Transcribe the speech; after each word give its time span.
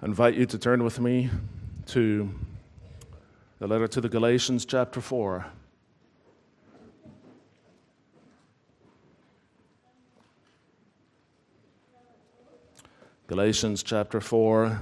Invite 0.00 0.34
you 0.34 0.46
to 0.46 0.58
turn 0.58 0.84
with 0.84 1.00
me 1.00 1.28
to 1.86 2.32
the 3.58 3.66
letter 3.66 3.88
to 3.88 4.00
the 4.00 4.08
Galatians, 4.08 4.64
chapter 4.64 5.00
4. 5.00 5.44
Galatians 13.26 13.82
chapter 13.82 14.20
4. 14.20 14.80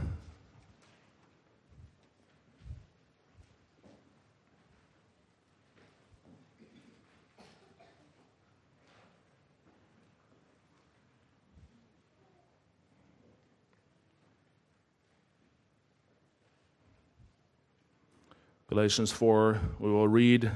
Galatians 18.76 19.10
4, 19.10 19.58
we 19.78 19.90
will 19.90 20.06
read 20.06 20.50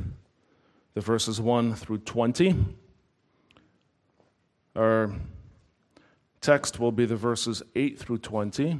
the 0.92 1.00
verses 1.00 1.40
1 1.40 1.74
through 1.74 2.00
20. 2.00 2.54
Our 4.76 5.14
text 6.42 6.78
will 6.78 6.92
be 6.92 7.06
the 7.06 7.16
verses 7.16 7.62
8 7.74 7.98
through 7.98 8.18
20. 8.18 8.78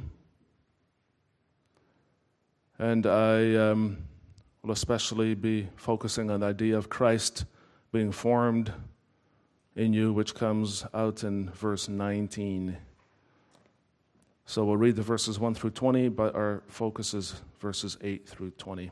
And 2.77 3.07
I 3.07 3.55
um, 3.55 3.97
will 4.61 4.73
especially 4.73 5.33
be 5.33 5.67
focusing 5.75 6.29
on 6.29 6.41
the 6.41 6.45
idea 6.45 6.77
of 6.77 6.89
Christ 6.89 7.45
being 7.91 8.11
formed 8.11 8.71
in 9.75 9.91
you, 9.91 10.13
which 10.13 10.35
comes 10.35 10.85
out 10.93 11.23
in 11.23 11.49
verse 11.49 11.89
19. 11.89 12.77
So 14.45 14.65
we'll 14.65 14.77
read 14.77 14.97
the 14.97 15.01
verses 15.01 15.39
1 15.39 15.55
through 15.55 15.71
20, 15.71 16.09
but 16.09 16.35
our 16.35 16.61
focus 16.67 17.15
is 17.15 17.41
verses 17.59 17.97
8 18.03 18.29
through 18.29 18.51
20. 18.51 18.91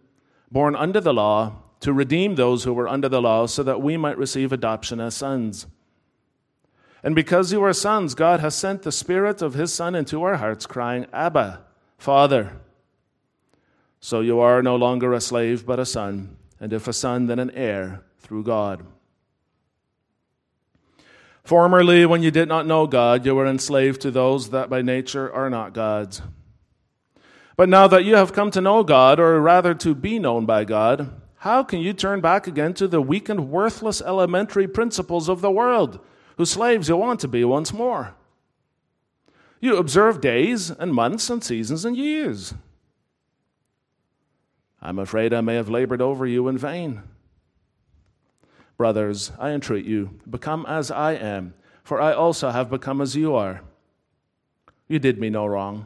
born 0.51 0.75
under 0.75 0.99
the 0.99 1.13
law, 1.13 1.53
to 1.79 1.93
redeem 1.93 2.35
those 2.35 2.63
who 2.63 2.73
were 2.73 2.87
under 2.87 3.09
the 3.09 3.21
law, 3.21 3.47
so 3.47 3.63
that 3.63 3.81
we 3.81 3.97
might 3.97 4.17
receive 4.17 4.51
adoption 4.51 4.99
as 4.99 5.15
sons. 5.15 5.65
And 7.03 7.15
because 7.15 7.51
you 7.51 7.63
are 7.63 7.73
sons, 7.73 8.13
God 8.13 8.39
has 8.41 8.53
sent 8.53 8.83
the 8.83 8.91
Spirit 8.91 9.41
of 9.41 9.55
His 9.55 9.73
Son 9.73 9.95
into 9.95 10.21
our 10.23 10.37
hearts, 10.37 10.67
crying, 10.67 11.07
Abba, 11.11 11.63
Father. 11.97 12.53
So 13.99 14.21
you 14.21 14.39
are 14.39 14.61
no 14.61 14.75
longer 14.75 15.13
a 15.13 15.21
slave, 15.21 15.65
but 15.65 15.79
a 15.79 15.85
son, 15.85 16.37
and 16.59 16.73
if 16.73 16.87
a 16.87 16.93
son, 16.93 17.27
then 17.27 17.39
an 17.39 17.51
heir 17.51 18.03
through 18.19 18.43
God. 18.43 18.85
Formerly, 21.43 22.05
when 22.05 22.21
you 22.21 22.31
did 22.31 22.47
not 22.47 22.67
know 22.67 22.85
God, 22.85 23.25
you 23.25 23.33
were 23.35 23.47
enslaved 23.47 24.01
to 24.01 24.11
those 24.11 24.51
that 24.51 24.69
by 24.69 24.81
nature 24.81 25.31
are 25.33 25.49
not 25.49 25.73
gods. 25.73 26.21
But 27.61 27.69
now 27.69 27.85
that 27.89 28.05
you 28.05 28.15
have 28.15 28.33
come 28.33 28.49
to 28.49 28.59
know 28.59 28.81
God, 28.81 29.19
or 29.19 29.39
rather 29.39 29.75
to 29.75 29.93
be 29.93 30.17
known 30.17 30.47
by 30.47 30.63
God, 30.63 31.11
how 31.35 31.61
can 31.61 31.77
you 31.79 31.93
turn 31.93 32.19
back 32.19 32.47
again 32.47 32.73
to 32.73 32.87
the 32.87 33.03
weak 33.03 33.29
and 33.29 33.51
worthless 33.51 34.01
elementary 34.01 34.67
principles 34.67 35.29
of 35.29 35.41
the 35.41 35.51
world, 35.51 35.99
whose 36.37 36.49
slaves 36.49 36.89
you 36.89 36.97
want 36.97 37.19
to 37.19 37.27
be 37.27 37.43
once 37.43 37.71
more? 37.71 38.15
You 39.59 39.77
observe 39.77 40.21
days 40.21 40.71
and 40.71 40.91
months 40.91 41.29
and 41.29 41.43
seasons 41.43 41.85
and 41.85 41.95
years. 41.95 42.55
I'm 44.81 44.97
afraid 44.97 45.31
I 45.31 45.41
may 45.41 45.53
have 45.53 45.69
labored 45.69 46.01
over 46.01 46.25
you 46.25 46.47
in 46.47 46.57
vain. 46.57 47.03
Brothers, 48.75 49.33
I 49.37 49.51
entreat 49.51 49.85
you, 49.85 50.19
become 50.27 50.65
as 50.67 50.89
I 50.89 51.11
am, 51.11 51.53
for 51.83 52.01
I 52.01 52.13
also 52.13 52.49
have 52.49 52.71
become 52.71 53.01
as 53.01 53.15
you 53.15 53.35
are. 53.35 53.61
You 54.87 54.97
did 54.97 55.19
me 55.19 55.29
no 55.29 55.45
wrong. 55.45 55.85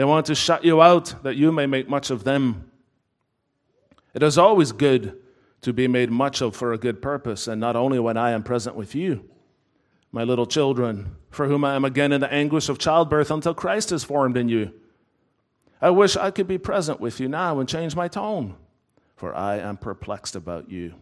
They 0.00 0.06
want 0.06 0.24
to 0.28 0.34
shut 0.34 0.64
you 0.64 0.80
out 0.80 1.14
that 1.24 1.36
you 1.36 1.52
may 1.52 1.66
make 1.66 1.86
much 1.86 2.08
of 2.08 2.24
them. 2.24 2.70
It 4.14 4.22
is 4.22 4.38
always 4.38 4.72
good 4.72 5.20
to 5.60 5.74
be 5.74 5.88
made 5.88 6.10
much 6.10 6.40
of 6.40 6.56
for 6.56 6.72
a 6.72 6.78
good 6.78 7.02
purpose, 7.02 7.46
and 7.46 7.60
not 7.60 7.76
only 7.76 7.98
when 7.98 8.16
I 8.16 8.30
am 8.30 8.42
present 8.42 8.76
with 8.76 8.94
you, 8.94 9.28
my 10.10 10.24
little 10.24 10.46
children, 10.46 11.16
for 11.28 11.48
whom 11.48 11.66
I 11.66 11.74
am 11.74 11.84
again 11.84 12.12
in 12.12 12.22
the 12.22 12.32
anguish 12.32 12.70
of 12.70 12.78
childbirth 12.78 13.30
until 13.30 13.52
Christ 13.52 13.92
is 13.92 14.02
formed 14.02 14.38
in 14.38 14.48
you. 14.48 14.72
I 15.82 15.90
wish 15.90 16.16
I 16.16 16.30
could 16.30 16.48
be 16.48 16.56
present 16.56 16.98
with 16.98 17.20
you 17.20 17.28
now 17.28 17.60
and 17.60 17.68
change 17.68 17.94
my 17.94 18.08
tone, 18.08 18.54
for 19.16 19.36
I 19.36 19.58
am 19.58 19.76
perplexed 19.76 20.34
about 20.34 20.70
you. 20.70 20.94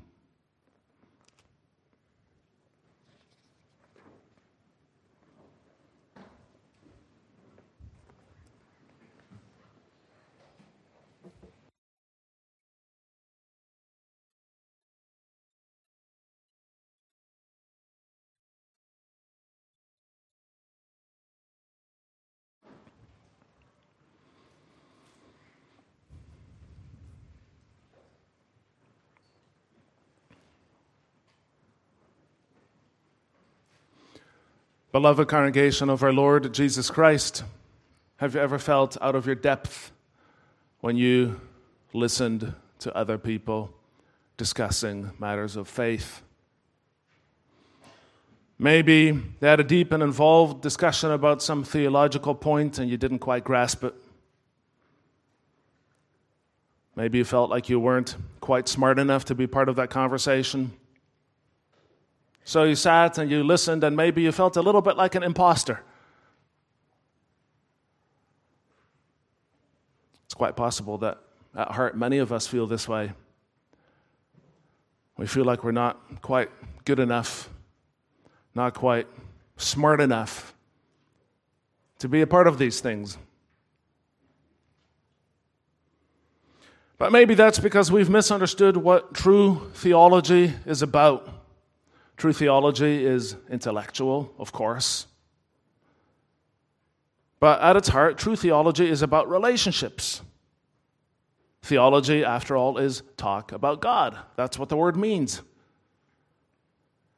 Beloved 34.98 35.28
congregation 35.28 35.90
of 35.90 36.02
our 36.02 36.12
Lord 36.12 36.52
Jesus 36.52 36.90
Christ, 36.90 37.44
have 38.16 38.34
you 38.34 38.40
ever 38.40 38.58
felt 38.58 38.96
out 39.00 39.14
of 39.14 39.26
your 39.26 39.36
depth 39.36 39.92
when 40.80 40.96
you 40.96 41.40
listened 41.92 42.52
to 42.80 42.96
other 42.96 43.16
people 43.16 43.72
discussing 44.36 45.12
matters 45.20 45.54
of 45.54 45.68
faith? 45.68 46.22
Maybe 48.58 49.12
they 49.38 49.48
had 49.48 49.60
a 49.60 49.62
deep 49.62 49.92
and 49.92 50.02
involved 50.02 50.62
discussion 50.62 51.12
about 51.12 51.44
some 51.44 51.62
theological 51.62 52.34
point 52.34 52.80
and 52.80 52.90
you 52.90 52.96
didn't 52.96 53.20
quite 53.20 53.44
grasp 53.44 53.84
it. 53.84 53.94
Maybe 56.96 57.18
you 57.18 57.24
felt 57.24 57.50
like 57.50 57.68
you 57.68 57.78
weren't 57.78 58.16
quite 58.40 58.66
smart 58.66 58.98
enough 58.98 59.26
to 59.26 59.36
be 59.36 59.46
part 59.46 59.68
of 59.68 59.76
that 59.76 59.90
conversation. 59.90 60.72
So 62.48 62.62
you 62.62 62.76
sat 62.76 63.18
and 63.18 63.30
you 63.30 63.44
listened, 63.44 63.84
and 63.84 63.94
maybe 63.94 64.22
you 64.22 64.32
felt 64.32 64.56
a 64.56 64.62
little 64.62 64.80
bit 64.80 64.96
like 64.96 65.14
an 65.14 65.22
imposter. 65.22 65.82
It's 70.24 70.32
quite 70.32 70.56
possible 70.56 70.96
that 70.96 71.18
at 71.54 71.72
heart 71.72 71.94
many 71.94 72.16
of 72.16 72.32
us 72.32 72.46
feel 72.46 72.66
this 72.66 72.88
way. 72.88 73.12
We 75.18 75.26
feel 75.26 75.44
like 75.44 75.62
we're 75.62 75.72
not 75.72 76.00
quite 76.22 76.48
good 76.86 76.98
enough, 76.98 77.50
not 78.54 78.72
quite 78.72 79.08
smart 79.58 80.00
enough 80.00 80.54
to 81.98 82.08
be 82.08 82.22
a 82.22 82.26
part 82.26 82.46
of 82.46 82.56
these 82.56 82.80
things. 82.80 83.18
But 86.96 87.12
maybe 87.12 87.34
that's 87.34 87.58
because 87.58 87.92
we've 87.92 88.08
misunderstood 88.08 88.78
what 88.78 89.12
true 89.12 89.70
theology 89.74 90.54
is 90.64 90.80
about. 90.80 91.37
True 92.18 92.32
theology 92.32 93.06
is 93.06 93.36
intellectual, 93.48 94.34
of 94.38 94.52
course. 94.52 95.06
But 97.38 97.60
at 97.62 97.76
its 97.76 97.88
heart, 97.88 98.18
true 98.18 98.34
theology 98.34 98.90
is 98.90 99.02
about 99.02 99.30
relationships. 99.30 100.20
Theology, 101.62 102.24
after 102.24 102.56
all, 102.56 102.76
is 102.76 103.04
talk 103.16 103.52
about 103.52 103.80
God. 103.80 104.18
That's 104.34 104.58
what 104.58 104.68
the 104.68 104.76
word 104.76 104.96
means. 104.96 105.42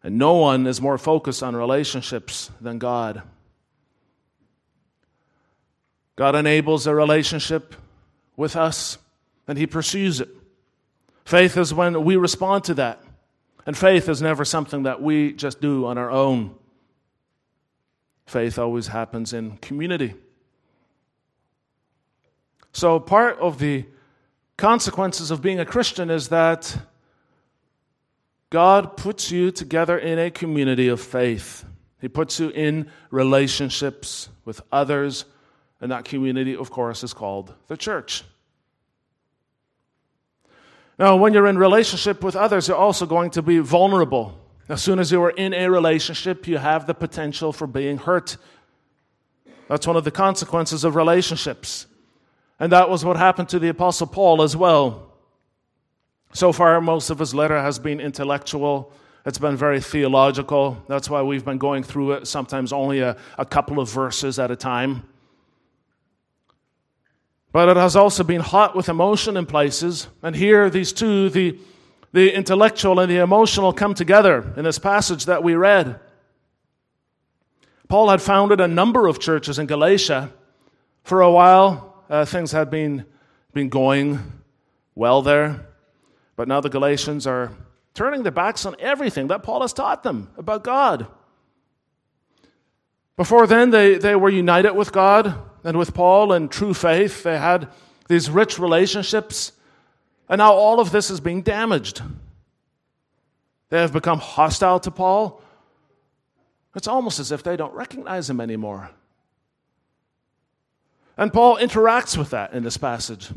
And 0.02 0.18
no 0.18 0.34
one 0.34 0.66
is 0.66 0.82
more 0.82 0.98
focused 0.98 1.42
on 1.42 1.56
relationships 1.56 2.50
than 2.60 2.78
God. 2.78 3.22
God 6.16 6.34
enables 6.34 6.86
a 6.86 6.94
relationship 6.94 7.74
with 8.36 8.54
us, 8.54 8.98
and 9.48 9.56
He 9.56 9.66
pursues 9.66 10.20
it. 10.20 10.28
Faith 11.24 11.56
is 11.56 11.72
when 11.72 12.04
we 12.04 12.16
respond 12.16 12.64
to 12.64 12.74
that. 12.74 13.02
And 13.66 13.76
faith 13.76 14.08
is 14.08 14.22
never 14.22 14.44
something 14.44 14.84
that 14.84 15.02
we 15.02 15.32
just 15.32 15.60
do 15.60 15.86
on 15.86 15.98
our 15.98 16.10
own. 16.10 16.54
Faith 18.26 18.58
always 18.58 18.86
happens 18.86 19.32
in 19.32 19.56
community. 19.58 20.14
So, 22.72 23.00
part 23.00 23.38
of 23.38 23.58
the 23.58 23.86
consequences 24.56 25.30
of 25.30 25.42
being 25.42 25.58
a 25.58 25.66
Christian 25.66 26.10
is 26.10 26.28
that 26.28 26.76
God 28.50 28.96
puts 28.96 29.30
you 29.30 29.50
together 29.50 29.98
in 29.98 30.18
a 30.18 30.30
community 30.30 30.88
of 30.88 31.00
faith. 31.00 31.64
He 32.00 32.08
puts 32.08 32.38
you 32.40 32.50
in 32.50 32.90
relationships 33.10 34.28
with 34.44 34.60
others, 34.72 35.24
and 35.80 35.90
that 35.92 36.04
community, 36.04 36.56
of 36.56 36.70
course, 36.70 37.02
is 37.02 37.12
called 37.12 37.54
the 37.68 37.76
church. 37.76 38.24
Now, 41.00 41.16
when 41.16 41.32
you're 41.32 41.46
in 41.46 41.56
relationship 41.56 42.22
with 42.22 42.36
others, 42.36 42.68
you're 42.68 42.76
also 42.76 43.06
going 43.06 43.30
to 43.30 43.40
be 43.40 43.58
vulnerable. 43.58 44.38
As 44.68 44.82
soon 44.82 44.98
as 44.98 45.10
you 45.10 45.22
are 45.22 45.30
in 45.30 45.54
a 45.54 45.66
relationship, 45.70 46.46
you 46.46 46.58
have 46.58 46.86
the 46.86 46.92
potential 46.92 47.54
for 47.54 47.66
being 47.66 47.96
hurt. 47.96 48.36
That's 49.66 49.86
one 49.86 49.96
of 49.96 50.04
the 50.04 50.10
consequences 50.10 50.84
of 50.84 50.96
relationships. 50.96 51.86
And 52.58 52.70
that 52.72 52.90
was 52.90 53.02
what 53.02 53.16
happened 53.16 53.48
to 53.48 53.58
the 53.58 53.70
Apostle 53.70 54.08
Paul 54.08 54.42
as 54.42 54.54
well. 54.54 55.14
So 56.34 56.52
far, 56.52 56.78
most 56.82 57.08
of 57.08 57.18
his 57.18 57.34
letter 57.34 57.58
has 57.58 57.78
been 57.78 57.98
intellectual. 57.98 58.92
It's 59.24 59.38
been 59.38 59.56
very 59.56 59.80
theological. 59.80 60.84
That's 60.86 61.08
why 61.08 61.22
we've 61.22 61.46
been 61.46 61.56
going 61.56 61.82
through 61.82 62.12
it, 62.12 62.26
sometimes 62.26 62.74
only 62.74 63.00
a, 63.00 63.16
a 63.38 63.46
couple 63.46 63.80
of 63.80 63.88
verses 63.88 64.38
at 64.38 64.50
a 64.50 64.56
time. 64.56 65.04
But 67.52 67.68
it 67.68 67.76
has 67.76 67.96
also 67.96 68.22
been 68.22 68.40
hot 68.40 68.76
with 68.76 68.88
emotion 68.88 69.36
in 69.36 69.46
places. 69.46 70.06
And 70.22 70.36
here, 70.36 70.70
these 70.70 70.92
two, 70.92 71.30
the, 71.30 71.58
the 72.12 72.32
intellectual 72.32 73.00
and 73.00 73.10
the 73.10 73.16
emotional, 73.16 73.72
come 73.72 73.94
together 73.94 74.52
in 74.56 74.64
this 74.64 74.78
passage 74.78 75.24
that 75.24 75.42
we 75.42 75.54
read. 75.54 75.98
Paul 77.88 78.08
had 78.08 78.22
founded 78.22 78.60
a 78.60 78.68
number 78.68 79.08
of 79.08 79.18
churches 79.18 79.58
in 79.58 79.66
Galatia. 79.66 80.32
For 81.02 81.22
a 81.22 81.30
while, 81.30 82.04
uh, 82.08 82.24
things 82.24 82.52
had 82.52 82.70
been, 82.70 83.04
been 83.52 83.68
going 83.68 84.20
well 84.94 85.22
there. 85.22 85.66
But 86.36 86.46
now 86.46 86.60
the 86.60 86.70
Galatians 86.70 87.26
are 87.26 87.52
turning 87.94 88.22
their 88.22 88.30
backs 88.30 88.64
on 88.64 88.76
everything 88.78 89.26
that 89.26 89.42
Paul 89.42 89.62
has 89.62 89.72
taught 89.72 90.04
them 90.04 90.30
about 90.36 90.62
God. 90.62 91.08
Before 93.16 93.48
then, 93.48 93.70
they, 93.70 93.98
they 93.98 94.14
were 94.14 94.30
united 94.30 94.74
with 94.74 94.92
God 94.92 95.49
and 95.64 95.78
with 95.78 95.94
Paul 95.94 96.32
in 96.32 96.48
true 96.48 96.74
faith. 96.74 97.22
They 97.22 97.38
had 97.38 97.68
these 98.08 98.30
rich 98.30 98.58
relationships. 98.58 99.52
And 100.28 100.38
now 100.38 100.52
all 100.52 100.80
of 100.80 100.90
this 100.90 101.10
is 101.10 101.20
being 101.20 101.42
damaged. 101.42 102.02
They 103.68 103.80
have 103.80 103.92
become 103.92 104.18
hostile 104.18 104.80
to 104.80 104.90
Paul. 104.90 105.42
It's 106.74 106.88
almost 106.88 107.18
as 107.18 107.32
if 107.32 107.42
they 107.42 107.56
don't 107.56 107.74
recognize 107.74 108.30
him 108.30 108.40
anymore. 108.40 108.90
And 111.16 111.32
Paul 111.32 111.56
interacts 111.58 112.16
with 112.16 112.30
that 112.30 112.52
in 112.52 112.62
this 112.62 112.76
passage. 112.76 113.30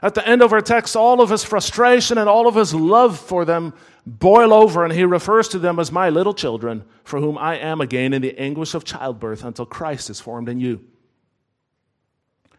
At 0.00 0.14
the 0.14 0.26
end 0.26 0.42
of 0.42 0.52
our 0.52 0.60
text, 0.60 0.96
all 0.96 1.20
of 1.20 1.30
his 1.30 1.44
frustration 1.44 2.18
and 2.18 2.28
all 2.28 2.46
of 2.46 2.54
his 2.54 2.74
love 2.74 3.18
for 3.18 3.44
them 3.44 3.74
boil 4.06 4.54
over, 4.54 4.84
and 4.84 4.92
he 4.92 5.04
refers 5.04 5.48
to 5.48 5.58
them 5.58 5.78
as 5.78 5.92
my 5.92 6.08
little 6.08 6.34
children, 6.34 6.84
for 7.04 7.20
whom 7.20 7.36
I 7.36 7.58
am 7.58 7.80
again 7.80 8.12
in 8.12 8.22
the 8.22 8.38
anguish 8.38 8.74
of 8.74 8.84
childbirth 8.84 9.44
until 9.44 9.66
Christ 9.66 10.08
is 10.08 10.20
formed 10.20 10.48
in 10.48 10.60
you. 10.60 10.80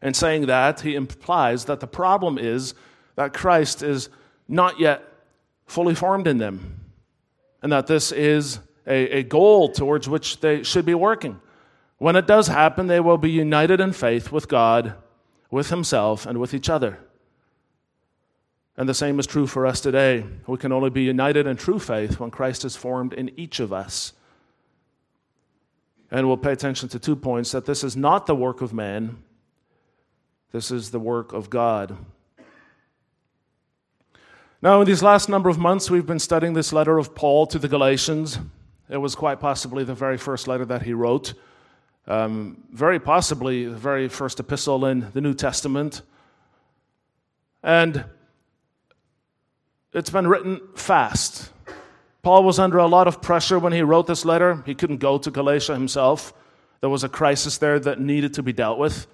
In 0.02 0.14
saying 0.14 0.46
that, 0.46 0.82
he 0.82 0.96
implies 0.96 1.66
that 1.66 1.80
the 1.80 1.88
problem 1.88 2.38
is 2.38 2.74
that 3.16 3.34
Christ 3.34 3.84
is 3.84 4.10
not 4.48 4.80
yet 4.80 5.04
fully 5.66 5.94
formed 5.94 6.28
in 6.28 6.38
them, 6.38 6.80
and 7.62 7.72
that 7.72 7.88
this 7.88 8.12
is 8.12 8.60
a, 8.88 9.20
a 9.20 9.24
goal 9.24 9.70
towards 9.70 10.08
which 10.08 10.40
they 10.40 10.64
should 10.64 10.86
be 10.86 10.96
working. 10.96 11.40
When 11.98 12.16
it 12.16 12.28
does 12.28 12.48
happen, 12.48 12.88
they 12.88 13.02
will 13.02 13.18
be 13.18 13.30
united 13.30 13.82
in 13.82 13.92
faith 13.92 14.32
with 14.32 14.48
God, 14.48 14.96
with 15.52 15.70
Himself, 15.70 16.26
and 16.26 16.40
with 16.40 16.54
each 16.54 16.70
other. 16.70 17.00
And 18.78 18.88
the 18.88 18.94
same 18.94 19.20
is 19.20 19.28
true 19.28 19.46
for 19.46 19.66
us 19.66 19.82
today. 19.82 20.24
We 20.48 20.58
can 20.58 20.72
only 20.72 20.90
be 20.90 21.04
united 21.04 21.46
in 21.46 21.58
true 21.58 21.80
faith 21.80 22.18
when 22.18 22.32
Christ 22.32 22.64
is 22.64 22.78
formed 22.78 23.14
in 23.14 23.38
each 23.38 23.60
of 23.60 23.74
us. 23.74 24.14
And 26.10 26.26
we'll 26.28 26.38
pay 26.38 26.54
attention 26.54 26.88
to 26.90 27.00
two 27.00 27.18
points 27.18 27.52
that 27.52 27.66
this 27.66 27.84
is 27.84 27.98
not 27.98 28.26
the 28.26 28.36
work 28.36 28.62
of 28.62 28.74
man, 28.74 29.18
this 30.52 30.72
is 30.72 30.92
the 30.92 31.00
work 31.00 31.34
of 31.34 31.50
God. 31.50 31.98
Now, 34.62 34.82
in 34.82 34.88
these 34.88 35.04
last 35.04 35.30
number 35.30 35.50
of 35.50 35.58
months, 35.58 35.90
we've 35.90 36.06
been 36.06 36.20
studying 36.20 36.54
this 36.54 36.74
letter 36.74 36.98
of 36.98 37.16
Paul 37.16 37.48
to 37.48 37.60
the 37.60 37.68
Galatians. 37.68 38.40
It 38.90 38.98
was 38.98 39.16
quite 39.16 39.40
possibly 39.40 39.84
the 39.84 39.94
very 39.94 40.18
first 40.18 40.48
letter 40.48 40.66
that 40.66 40.82
he 40.82 40.94
wrote 40.94 41.34
um, 42.10 42.64
very 42.72 43.00
possibly 43.00 43.66
the 43.66 43.76
very 43.76 44.10
first 44.10 44.40
epistle 44.40 44.86
in 44.86 45.12
the 45.14 45.22
New 45.22 45.36
Testament. 45.36 46.02
And 47.62 48.04
it's 49.94 50.10
been 50.10 50.28
written 50.28 50.60
fast. 50.76 51.52
Paul 52.24 52.44
was 52.44 52.58
under 52.58 52.80
a 52.80 52.88
lot 52.88 53.08
of 53.08 53.22
pressure 53.22 53.60
when 53.60 53.74
he 53.74 53.84
wrote 53.84 54.08
this 54.08 54.26
letter. 54.26 54.64
He 54.66 54.76
couldn't 54.76 54.98
go 54.98 55.20
to 55.20 55.30
Galatia 55.30 55.74
himself. 55.74 56.34
There 56.82 56.90
was 56.90 57.04
a 57.04 57.10
crisis 57.10 57.58
there 57.60 57.80
that 57.80 58.00
needed 58.00 58.34
to 58.34 58.44
be 58.44 58.54
dealt 58.54 58.80
with. 58.80 59.08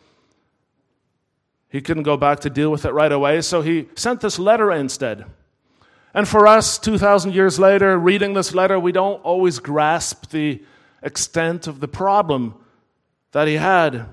He 1.75 1.81
couldn't 1.81 2.03
go 2.03 2.15
back 2.15 2.39
to 2.39 2.49
deal 2.49 2.71
with 2.71 2.85
it 2.85 2.93
right 2.93 3.11
away, 3.11 3.41
so 3.41 3.61
he 3.61 3.89
sent 3.95 4.21
this 4.21 4.39
letter 4.39 4.71
instead. 4.71 5.25
And 6.13 6.25
for 6.25 6.47
us, 6.47 6.79
2,000 6.79 7.33
years 7.33 7.59
later, 7.59 7.99
reading 7.99 8.33
this 8.33 8.55
letter, 8.55 8.79
we 8.79 8.93
don't 8.93 9.21
always 9.25 9.59
grasp 9.59 10.29
the 10.29 10.63
extent 11.03 11.67
of 11.67 11.81
the 11.81 11.89
problem 11.89 12.55
that 13.33 13.49
he 13.49 13.55
had. 13.55 14.05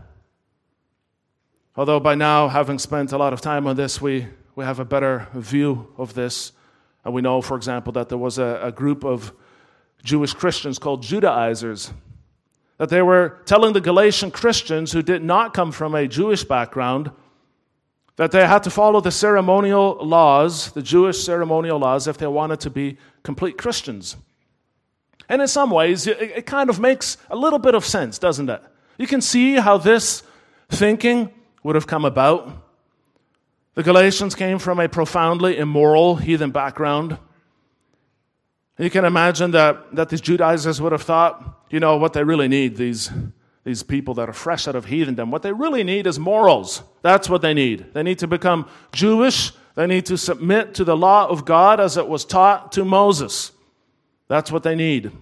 Although 1.77 2.01
by 2.01 2.17
now, 2.17 2.49
having 2.49 2.81
spent 2.81 3.13
a 3.13 3.17
lot 3.17 3.33
of 3.33 3.41
time 3.41 3.69
on 3.69 3.77
this, 3.77 4.01
we, 4.01 4.27
we 4.57 4.65
have 4.65 4.81
a 4.81 4.85
better 4.85 5.29
view 5.33 5.87
of 5.97 6.15
this. 6.15 6.51
And 7.05 7.15
we 7.15 7.23
know, 7.23 7.41
for 7.41 7.57
example, 7.57 7.93
that 7.93 8.09
there 8.09 8.19
was 8.19 8.39
a, 8.39 8.59
a 8.61 8.73
group 8.73 9.05
of 9.05 9.33
Jewish 10.03 10.35
Christians 10.35 10.81
called 10.81 11.05
Judaizers. 11.05 11.93
That 12.79 12.89
they 12.89 13.03
were 13.03 13.39
telling 13.45 13.73
the 13.73 13.81
Galatian 13.81 14.33
Christians 14.33 14.91
who 14.91 15.01
did 15.01 15.23
not 15.23 15.55
come 15.55 15.71
from 15.71 15.95
a 15.95 16.09
Jewish 16.09 16.43
background 16.43 17.13
that 18.17 18.31
they 18.31 18.47
had 18.47 18.63
to 18.65 18.71
follow 18.71 19.01
the 19.01 19.11
ceremonial 19.11 19.97
laws, 20.05 20.73
the 20.73 20.83
Jewish 20.83 21.23
ceremonial 21.25 21.79
laws, 21.79 22.07
if 22.07 22.19
they 22.19 22.27
wanted 22.27 22.61
to 22.61 22.71
be 22.71 22.99
complete 23.23 23.57
Christians. 23.57 24.17
And 25.29 25.41
in 25.41 25.49
some 25.49 25.71
ways, 25.71 26.07
it, 26.07 26.21
it 26.21 26.47
kind 26.47 26.69
of 26.69 26.79
makes 26.79 27.17
a 27.31 27.37
little 27.37 27.59
bit 27.59 27.75
of 27.75 27.85
sense, 27.85 28.19
doesn't 28.19 28.51
it? 28.51 28.63
You 28.99 29.07
can 29.07 29.21
see 29.21 29.55
how 29.55 29.79
this 29.79 30.23
thinking 30.69 31.33
would 31.63 31.75
have 31.75 31.87
come 31.87 32.05
about. 32.05 32.51
The 33.75 33.83
Galatians 33.83 34.35
came 34.35 34.59
from 34.59 34.79
a 34.79 34.89
profoundly 34.89 35.57
immoral 35.57 36.17
heathen 36.17 36.51
background. 36.51 37.17
You 38.79 38.91
can 38.91 39.05
imagine 39.05 39.53
that, 39.53 39.95
that 39.95 40.11
these 40.11 40.21
Judaizers 40.21 40.81
would 40.81 40.93
have 40.93 41.03
thought, 41.03 41.67
you 41.71 41.81
know, 41.81 41.97
what 41.97 42.13
they 42.13 42.25
really 42.25 42.49
need, 42.49 42.77
these, 42.77 43.11
these 43.65 43.83
people 43.83 44.15
that 44.15 44.29
are 44.29 44.33
fresh 44.33 44.67
out 44.67 44.75
of 44.75 44.87
heathendom, 44.87 45.31
what 45.31 45.43
they 45.43 45.53
really 45.53 45.85
need 45.85 46.07
is 46.07 46.19
morals. 46.19 46.83
That's 47.03 47.29
what 47.29 47.43
they 47.43 47.55
need. 47.55 47.93
They 47.95 48.03
need 48.03 48.19
to 48.19 48.27
become 48.27 48.69
Jewish. 48.93 49.53
They 49.75 49.87
need 49.87 50.07
to 50.07 50.19
submit 50.19 50.75
to 50.75 50.85
the 50.85 50.97
law 50.97 51.29
of 51.29 51.45
God 51.45 51.81
as 51.81 51.97
it 51.97 52.09
was 52.09 52.25
taught 52.25 52.73
to 52.73 52.85
Moses. 52.85 53.53
That's 54.29 54.51
what 54.51 54.63
they 54.65 54.75
need. 54.75 55.13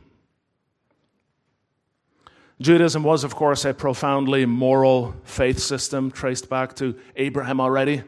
Judaism 2.61 3.03
was, 3.03 3.25
of 3.25 3.35
course, 3.35 3.65
a 3.65 3.73
profoundly 3.73 4.45
moral 4.45 5.15
faith 5.25 5.59
system 5.59 6.11
traced 6.11 6.51
back 6.51 6.75
to 6.77 6.95
Abraham 7.17 7.61
already. 7.61 8.03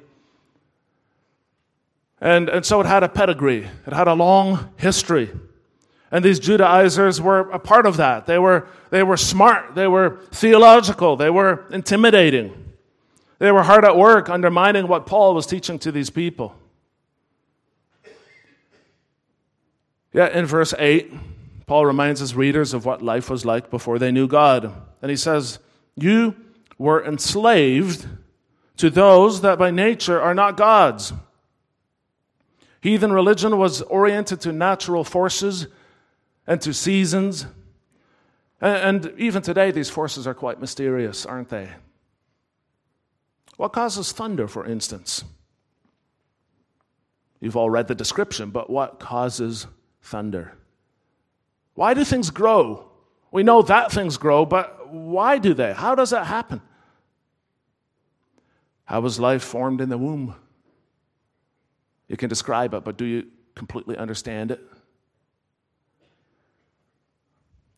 And, 2.21 2.49
and 2.49 2.65
so 2.65 2.81
it 2.81 2.87
had 2.87 3.03
a 3.03 3.09
pedigree, 3.09 3.67
it 3.87 3.93
had 3.93 4.09
a 4.09 4.15
long 4.15 4.73
history. 4.77 5.31
And 6.13 6.23
these 6.23 6.39
Judaizers 6.39 7.23
were 7.23 7.41
a 7.51 7.59
part 7.59 7.87
of 7.87 7.97
that. 7.97 8.27
They 8.27 8.39
were, 8.39 8.69
they 8.91 9.03
were 9.03 9.17
smart, 9.17 9.75
they 9.75 9.89
were 9.89 10.21
theological, 10.31 11.17
they 11.17 11.31
were 11.31 11.65
intimidating. 11.71 12.75
They 13.39 13.51
were 13.51 13.63
hard 13.63 13.85
at 13.85 13.97
work 13.97 14.29
undermining 14.29 14.87
what 14.87 15.07
Paul 15.07 15.35
was 15.35 15.47
teaching 15.47 15.79
to 15.81 15.91
these 15.91 16.11
people. 16.11 16.55
Yet 20.13 20.33
in 20.35 20.45
verse 20.45 20.75
8, 20.79 21.11
Paul 21.67 21.87
reminds 21.87 22.21
his 22.21 22.35
readers 22.35 22.75
of 22.75 22.85
what 22.85 23.01
life 23.01 23.31
was 23.31 23.47
like 23.47 23.71
before 23.71 23.99
they 23.99 24.13
knew 24.13 24.29
God. 24.29 24.71
And 25.01 25.11
he 25.11 25.17
says, 25.17 25.59
You 25.97 26.37
were 26.77 27.03
enslaved 27.03 28.07
to 28.77 28.91
those 28.91 29.41
that 29.41 29.59
by 29.59 29.71
nature 29.71 30.21
are 30.21 30.35
not 30.35 30.59
gods. 30.59 31.15
Heathen 32.83 33.13
religion 33.13 33.57
was 33.57 33.81
oriented 33.83 34.43
to 34.43 34.53
natural 34.53 35.05
forces 35.05 35.69
and 36.47 36.61
to 36.61 36.73
seasons. 36.73 37.47
And 38.61 39.13
even 39.19 39.43
today, 39.43 39.71
these 39.71 39.91
forces 39.91 40.27
are 40.27 40.35
quite 40.35 40.61
mysterious, 40.61 41.27
aren't 41.27 41.49
they? 41.49 41.69
What 43.57 43.73
causes 43.73 44.13
thunder, 44.13 44.49
for 44.49 44.67
instance? 44.67 45.25
You've 47.41 47.57
all 47.57 47.71
read 47.71 47.89
the 47.89 47.95
description, 47.95 48.51
but 48.51 48.71
what 48.71 49.01
causes 49.01 49.67
thunder? 50.01 50.55
Why 51.75 51.95
do 51.95 52.05
things 52.05 52.31
grow? 52.31 52.89
We 53.33 53.43
know 53.43 53.63
that 53.63 53.91
things 53.91 54.17
grow, 54.17 54.45
but 54.47 54.93
why 54.93 55.39
do 55.39 55.55
they? 55.55 55.73
How 55.73 55.95
does 55.95 56.11
that 56.11 56.27
happen? 56.27 56.61
How 58.85 59.01
was 59.01 59.19
life 59.19 59.43
formed 59.43 59.81
in 59.81 59.89
the 59.89 59.99
womb? 59.99 60.35
You 62.09 62.17
can 62.17 62.29
describe 62.29 62.75
it, 62.75 62.85
but 62.85 62.99
do 62.99 63.05
you 63.05 63.27
completely 63.55 63.97
understand 63.97 64.51
it? 64.51 64.61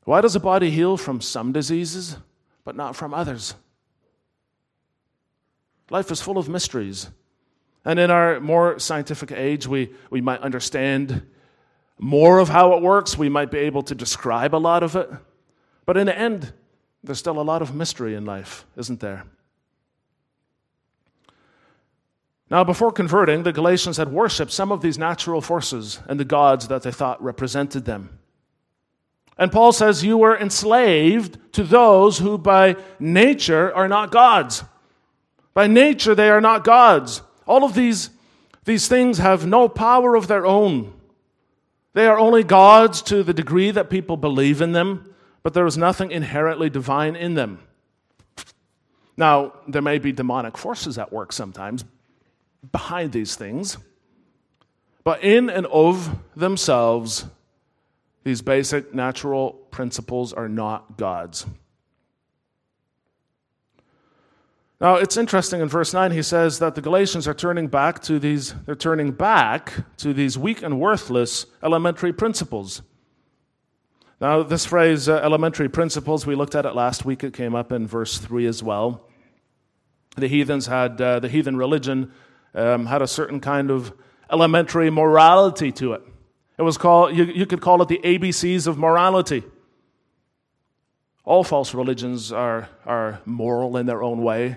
Why 0.04 0.20
does 0.20 0.36
a 0.36 0.40
body 0.40 0.70
heal 0.70 0.96
from 0.96 1.20
some 1.20 1.52
diseases, 1.52 2.18
but 2.64 2.76
not 2.76 2.94
from 2.94 3.14
others? 3.14 3.54
Life 5.90 6.10
is 6.10 6.20
full 6.20 6.38
of 6.38 6.48
mysteries. 6.48 7.08
And 7.84 7.98
in 7.98 8.10
our 8.10 8.40
more 8.40 8.78
scientific 8.78 9.32
age, 9.32 9.66
we, 9.66 9.92
we 10.10 10.20
might 10.20 10.40
understand 10.40 11.22
more 11.98 12.38
of 12.38 12.48
how 12.48 12.74
it 12.74 12.82
works. 12.82 13.16
We 13.16 13.28
might 13.28 13.50
be 13.50 13.58
able 13.58 13.82
to 13.82 13.94
describe 13.94 14.54
a 14.54 14.56
lot 14.56 14.82
of 14.82 14.96
it. 14.96 15.10
But 15.86 15.96
in 15.96 16.06
the 16.06 16.18
end, 16.18 16.52
there's 17.02 17.18
still 17.18 17.38
a 17.38 17.42
lot 17.42 17.60
of 17.60 17.74
mystery 17.74 18.14
in 18.14 18.24
life, 18.24 18.64
isn't 18.76 19.00
there? 19.00 19.24
Now, 22.50 22.64
before 22.64 22.92
converting, 22.92 23.42
the 23.42 23.52
Galatians 23.52 23.96
had 23.96 24.12
worshipped 24.12 24.52
some 24.52 24.70
of 24.70 24.80
these 24.80 24.98
natural 24.98 25.40
forces 25.40 26.00
and 26.08 26.20
the 26.20 26.24
gods 26.24 26.68
that 26.68 26.82
they 26.82 26.92
thought 26.92 27.22
represented 27.22 27.84
them. 27.84 28.18
And 29.36 29.50
Paul 29.50 29.72
says, 29.72 30.04
You 30.04 30.18
were 30.18 30.36
enslaved 30.36 31.38
to 31.54 31.64
those 31.64 32.18
who 32.18 32.38
by 32.38 32.76
nature 32.98 33.74
are 33.74 33.88
not 33.88 34.10
gods. 34.10 34.64
By 35.54 35.66
nature, 35.66 36.14
they 36.14 36.28
are 36.30 36.40
not 36.40 36.64
gods. 36.64 37.22
All 37.46 37.64
of 37.64 37.74
these, 37.74 38.10
these 38.64 38.88
things 38.88 39.18
have 39.18 39.46
no 39.46 39.68
power 39.68 40.14
of 40.14 40.26
their 40.26 40.46
own. 40.46 40.92
They 41.92 42.06
are 42.06 42.18
only 42.18 42.42
gods 42.42 43.02
to 43.02 43.22
the 43.22 43.34
degree 43.34 43.70
that 43.70 43.90
people 43.90 44.16
believe 44.16 44.60
in 44.60 44.72
them, 44.72 45.14
but 45.42 45.54
there 45.54 45.66
is 45.66 45.78
nothing 45.78 46.10
inherently 46.10 46.68
divine 46.68 47.14
in 47.14 47.34
them. 47.34 47.60
Now, 49.16 49.52
there 49.68 49.82
may 49.82 49.98
be 49.98 50.10
demonic 50.10 50.58
forces 50.58 50.98
at 50.98 51.12
work 51.12 51.32
sometimes, 51.32 51.84
behind 52.72 53.12
these 53.12 53.36
things. 53.36 53.78
But 55.04 55.22
in 55.22 55.50
and 55.50 55.66
of 55.66 56.18
themselves, 56.34 57.26
these 58.24 58.42
basic 58.42 58.94
natural 58.94 59.52
principles 59.70 60.32
are 60.32 60.48
not 60.48 60.96
gods. 60.96 61.46
Now, 64.80 64.96
it's 64.96 65.16
interesting 65.16 65.60
in 65.60 65.68
verse 65.68 65.94
9, 65.94 66.10
he 66.10 66.22
says 66.22 66.58
that 66.58 66.74
the 66.74 66.80
Galatians 66.80 67.28
are 67.28 67.34
turning 67.34 67.68
back 67.68 68.02
to 68.02 68.18
these, 68.18 68.54
they're 68.66 68.74
turning 68.74 69.12
back 69.12 69.72
to 69.98 70.12
these 70.12 70.36
weak 70.36 70.62
and 70.62 70.80
worthless 70.80 71.46
elementary 71.62 72.12
principles. 72.12 72.82
Now, 74.20 74.42
this 74.42 74.66
phrase, 74.66 75.08
uh, 75.08 75.20
elementary 75.22 75.68
principles, 75.68 76.26
we 76.26 76.34
looked 76.34 76.54
at 76.54 76.66
it 76.66 76.74
last 76.74 77.04
week. 77.04 77.24
It 77.24 77.34
came 77.34 77.54
up 77.54 77.72
in 77.72 77.86
verse 77.86 78.18
3 78.18 78.46
as 78.46 78.62
well. 78.62 79.08
The 80.16 80.28
heathens 80.28 80.66
had, 80.66 81.00
uh, 81.00 81.20
the 81.20 81.28
heathen 81.28 81.56
religion 81.56 82.12
um, 82.54 82.86
had 82.86 83.02
a 83.02 83.06
certain 83.06 83.40
kind 83.40 83.70
of 83.70 83.92
elementary 84.30 84.90
morality 84.90 85.72
to 85.72 85.94
it. 85.94 86.02
It 86.56 86.62
was 86.62 86.78
called, 86.78 87.16
you, 87.16 87.24
you 87.24 87.46
could 87.46 87.60
call 87.60 87.82
it 87.82 87.88
the 87.88 88.00
ABCs 88.02 88.66
of 88.66 88.78
morality. 88.78 89.42
All 91.24 91.42
false 91.42 91.74
religions 91.74 92.32
are, 92.32 92.68
are 92.84 93.20
moral 93.24 93.76
in 93.76 93.86
their 93.86 94.02
own 94.02 94.22
way. 94.22 94.56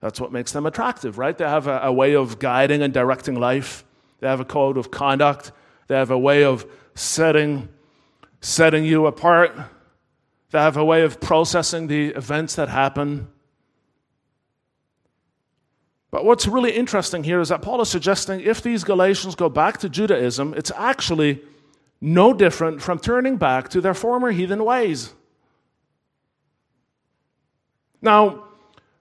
That's 0.00 0.20
what 0.20 0.32
makes 0.32 0.52
them 0.52 0.66
attractive, 0.66 1.18
right? 1.18 1.36
They 1.36 1.44
have 1.44 1.66
a, 1.66 1.80
a 1.84 1.92
way 1.92 2.14
of 2.14 2.38
guiding 2.38 2.82
and 2.82 2.92
directing 2.92 3.38
life, 3.38 3.84
they 4.20 4.26
have 4.26 4.40
a 4.40 4.44
code 4.44 4.78
of 4.78 4.90
conduct, 4.90 5.52
they 5.88 5.94
have 5.94 6.10
a 6.10 6.18
way 6.18 6.44
of 6.44 6.66
setting, 6.94 7.68
setting 8.40 8.84
you 8.84 9.06
apart, 9.06 9.56
they 10.50 10.58
have 10.58 10.76
a 10.76 10.84
way 10.84 11.02
of 11.02 11.20
processing 11.20 11.86
the 11.86 12.08
events 12.08 12.54
that 12.56 12.68
happen. 12.68 13.28
But 16.10 16.24
what's 16.24 16.46
really 16.46 16.72
interesting 16.72 17.24
here 17.24 17.40
is 17.40 17.48
that 17.48 17.62
Paul 17.62 17.80
is 17.80 17.88
suggesting 17.88 18.40
if 18.40 18.62
these 18.62 18.84
Galatians 18.84 19.34
go 19.34 19.48
back 19.48 19.78
to 19.78 19.88
Judaism, 19.88 20.54
it's 20.56 20.70
actually 20.76 21.42
no 22.00 22.32
different 22.32 22.80
from 22.82 22.98
turning 22.98 23.36
back 23.36 23.68
to 23.70 23.80
their 23.80 23.94
former 23.94 24.30
heathen 24.30 24.64
ways. 24.64 25.12
Now, 28.00 28.44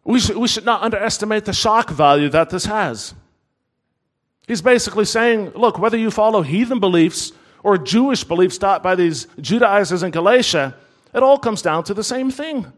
we 0.04 0.20
should, 0.20 0.38
we 0.38 0.48
should 0.48 0.66
not 0.66 0.82
underestimate 0.82 1.46
the 1.46 1.54
shock 1.54 1.90
value 1.90 2.30
that 2.30 2.50
this 2.50 2.66
has. 2.66 3.14
He's 4.48 4.62
basically 4.62 5.06
saying, 5.06 5.52
look, 5.52 5.80
whether 5.80 5.98
you 5.98 6.12
follow 6.12 6.42
heathen 6.42 6.80
beliefs 6.80 7.32
or 7.64 7.78
Jewish 7.78 8.24
beliefs 8.24 8.58
taught 8.58 8.84
by 8.84 8.96
these 8.96 9.28
Judaizers 9.40 10.04
in 10.04 10.12
Galatia, 10.12 10.76
it 11.14 11.24
all 11.24 11.38
comes 11.38 11.62
down 11.62 11.84
to 11.86 11.94
the 11.94 12.04
same 12.04 12.30
thing. 12.30 12.72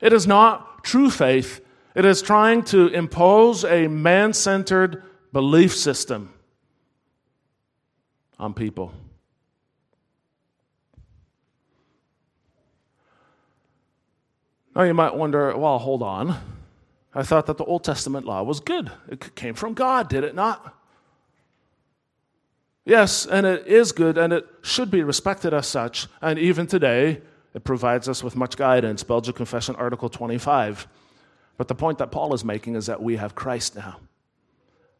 It 0.00 0.12
is 0.12 0.26
not 0.26 0.82
true 0.84 1.10
faith 1.10 1.63
it 1.94 2.04
is 2.04 2.22
trying 2.22 2.62
to 2.64 2.88
impose 2.88 3.64
a 3.64 3.88
man 3.88 4.32
centered 4.32 5.02
belief 5.32 5.74
system 5.74 6.32
on 8.38 8.54
people. 8.54 8.92
Now 14.74 14.82
you 14.82 14.94
might 14.94 15.14
wonder, 15.14 15.56
well, 15.56 15.78
hold 15.78 16.02
on. 16.02 16.36
I 17.14 17.22
thought 17.22 17.46
that 17.46 17.58
the 17.58 17.64
Old 17.64 17.84
Testament 17.84 18.26
law 18.26 18.42
was 18.42 18.58
good. 18.58 18.90
It 19.08 19.36
came 19.36 19.54
from 19.54 19.74
God, 19.74 20.08
did 20.08 20.24
it 20.24 20.34
not? 20.34 20.74
Yes, 22.84 23.24
and 23.24 23.46
it 23.46 23.66
is 23.66 23.92
good, 23.92 24.18
and 24.18 24.32
it 24.32 24.46
should 24.62 24.90
be 24.90 25.02
respected 25.02 25.54
as 25.54 25.66
such. 25.66 26.08
And 26.20 26.38
even 26.38 26.66
today, 26.66 27.22
it 27.54 27.62
provides 27.62 28.08
us 28.08 28.22
with 28.24 28.34
much 28.34 28.56
guidance. 28.56 29.04
Belgic 29.04 29.36
Confession, 29.36 29.76
Article 29.76 30.08
25. 30.08 30.88
But 31.56 31.68
the 31.68 31.74
point 31.74 31.98
that 31.98 32.10
Paul 32.10 32.34
is 32.34 32.44
making 32.44 32.74
is 32.74 32.86
that 32.86 33.02
we 33.02 33.16
have 33.16 33.34
Christ 33.34 33.76
now. 33.76 34.00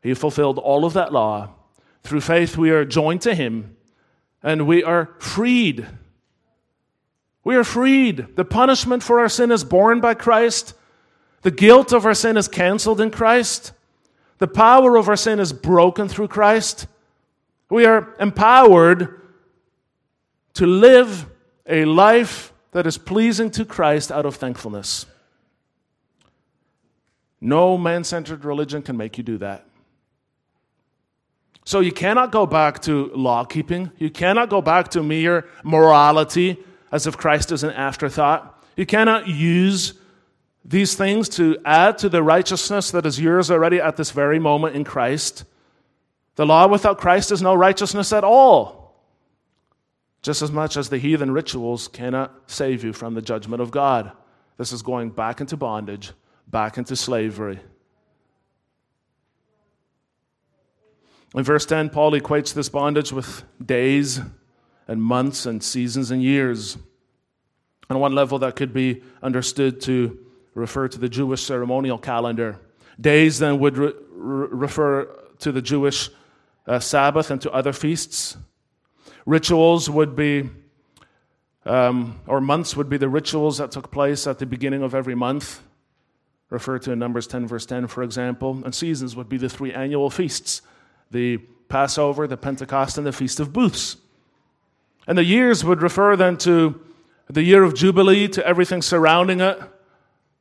He 0.03 0.15
fulfilled 0.15 0.59
all 0.59 0.85
of 0.85 0.93
that 0.93 1.13
law. 1.13 1.51
Through 2.03 2.21
faith, 2.21 2.57
we 2.57 2.71
are 2.71 2.85
joined 2.85 3.23
to 3.23 3.35
Him 3.35 3.77
and 4.43 4.67
we 4.67 4.85
are 4.85 5.15
freed. 5.19 5.87
We 7.43 7.57
are 7.57 7.65
freed. 7.65 8.37
The 8.37 8.45
punishment 8.45 9.03
for 9.03 9.21
our 9.21 9.29
sin 9.29 9.51
is 9.51 9.65
borne 9.65 10.01
by 10.01 10.15
Christ. 10.15 10.75
The 11.43 11.51
guilt 11.51 11.93
of 11.93 12.07
our 12.07 12.15
sin 12.15 12.37
is 12.37 12.49
canceled 12.49 13.01
in 13.01 13.11
Christ. 13.11 13.73
The 14.39 14.47
power 14.47 14.97
of 14.97 15.09
our 15.09 15.17
sin 15.17 15.41
is 15.41 15.53
broken 15.53 16.09
through 16.09 16.29
Christ. 16.29 16.87
We 17.71 17.87
are 17.87 18.15
empowered 18.21 19.21
to 20.55 20.67
live 20.67 21.27
a 21.67 21.85
life 21.85 22.53
that 22.73 22.87
is 22.87 22.99
pleasing 22.99 23.51
to 23.53 23.65
Christ 23.65 24.13
out 24.13 24.27
of 24.27 24.37
thankfulness. 24.37 25.07
No 27.45 27.77
man 27.77 28.05
centered 28.05 28.43
religion 28.43 28.81
can 28.81 28.97
make 28.97 29.19
you 29.19 29.23
do 29.23 29.37
that. 29.37 29.67
So 31.67 31.81
you 31.81 31.93
cannot 31.93 32.33
go 32.33 32.47
back 32.47 32.81
to 32.83 33.11
law 33.15 33.45
keeping. 33.45 33.91
You 33.99 34.09
cannot 34.09 34.49
go 34.49 34.63
back 34.63 34.89
to 34.93 35.03
mere 35.03 35.47
morality 35.63 36.57
as 36.91 37.07
if 37.07 37.19
Christ 37.19 37.53
is 37.53 37.63
an 37.63 37.73
afterthought. 37.73 38.65
You 38.77 38.87
cannot 38.87 39.29
use 39.29 39.93
these 40.65 40.95
things 40.95 41.29
to 41.31 41.59
add 41.67 41.99
to 41.99 42.09
the 42.09 42.23
righteousness 42.23 42.91
that 42.93 43.05
is 43.05 43.21
yours 43.21 43.51
already 43.51 43.79
at 43.79 43.99
this 43.99 44.11
very 44.11 44.39
moment 44.39 44.75
in 44.75 44.83
Christ. 44.83 45.45
The 46.37 46.47
law 46.47 46.67
without 46.67 46.97
Christ 46.97 47.31
is 47.31 47.43
no 47.43 47.55
righteousness 47.55 48.11
at 48.15 48.25
all. 48.25 49.05
Just 50.23 50.41
as 50.41 50.51
much 50.51 50.79
as 50.79 50.89
the 50.89 50.97
heathen 50.97 51.31
rituals 51.31 51.89
cannot 51.89 52.33
save 52.47 52.83
you 52.83 52.95
from 52.95 53.13
the 53.13 53.21
judgment 53.21 53.61
of 53.61 53.71
God. 53.71 54.13
This 54.57 54.73
is 54.73 54.81
going 54.81 55.11
back 55.11 55.43
into 55.43 55.59
bondage 55.59 56.15
back 56.55 56.79
into 56.79 56.95
slavery. 56.95 57.59
In 61.35 61.43
verse 61.43 61.67
10, 61.67 61.91
Paul 61.91 62.13
equates 62.13 62.55
this 62.55 62.69
bondage 62.69 63.11
with 63.11 63.43
days 63.61 64.21
and 64.87 65.03
months 65.03 65.47
and 65.47 65.61
seasons 65.61 66.13
and 66.13 66.23
years. 66.23 66.79
On 67.91 67.99
one 67.99 68.15
level, 68.15 68.39
that 68.39 68.55
could 68.55 68.73
be 68.73 69.03
understood 69.21 69.81
to 69.81 70.17
refer 70.55 70.87
to 70.87 70.97
the 70.97 71.09
Jewish 71.09 71.43
ceremonial 71.43 71.99
calendar. 71.99 72.61
Days 73.01 73.41
then 73.41 73.59
would 73.59 73.77
re- 73.77 73.93
refer 74.13 75.07
to 75.41 75.51
the 75.51 75.61
Jewish 75.61 76.09
uh, 76.69 76.79
Sabbath 76.79 77.33
and 77.33 77.43
to 77.43 77.51
other 77.51 77.73
feasts. 77.73 78.37
Rituals 79.27 79.91
would 79.91 80.15
be, 80.15 80.51
um, 81.67 82.21
or 82.29 82.41
months 82.41 82.77
would 82.77 82.89
be 82.89 82.97
the 82.97 83.09
rituals 83.09 83.59
that 83.59 83.73
took 83.73 83.91
place 83.91 84.29
at 84.29 84.39
the 84.39 84.47
beginning 84.47 84.85
of 84.85 84.95
every 84.95 85.17
month. 85.17 85.64
Referred 86.55 86.81
to 86.83 86.93
in 86.93 86.99
Numbers 86.99 87.27
10, 87.27 87.47
verse 87.47 87.67
10, 87.67 87.89
for 87.89 88.03
example. 88.03 88.63
And 88.65 88.75
seasons 88.75 89.15
would 89.15 89.29
be 89.29 89.37
the 89.37 89.51
three 89.51 89.75
annual 89.75 90.09
feasts 90.09 90.63
the 91.11 91.37
Passover, 91.69 92.27
the 92.27 92.37
Pentecost, 92.37 92.97
and 92.97 93.07
the 93.07 93.13
Feast 93.13 93.39
of 93.41 93.53
Booths. 93.53 93.99
And 95.07 95.19
the 95.19 95.25
years 95.25 95.65
would 95.65 95.83
refer 95.83 96.17
then 96.17 96.39
to 96.39 96.81
the 97.29 97.43
year 97.43 97.63
of 97.63 97.75
Jubilee, 97.75 98.29
to 98.29 98.47
everything 98.47 98.83
surrounding 98.83 99.41
it, 99.41 99.61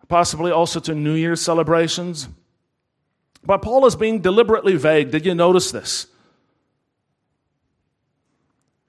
possibly 0.07 0.51
also 0.51 0.79
to 0.79 0.95
New 0.95 1.13
Year's 1.13 1.41
celebrations. 1.41 2.27
But 3.45 3.61
Paul 3.61 3.85
is 3.85 3.95
being 3.95 4.21
deliberately 4.21 4.75
vague. 4.75 5.11
Did 5.11 5.25
you 5.25 5.35
notice 5.35 5.71
this? 5.71 6.07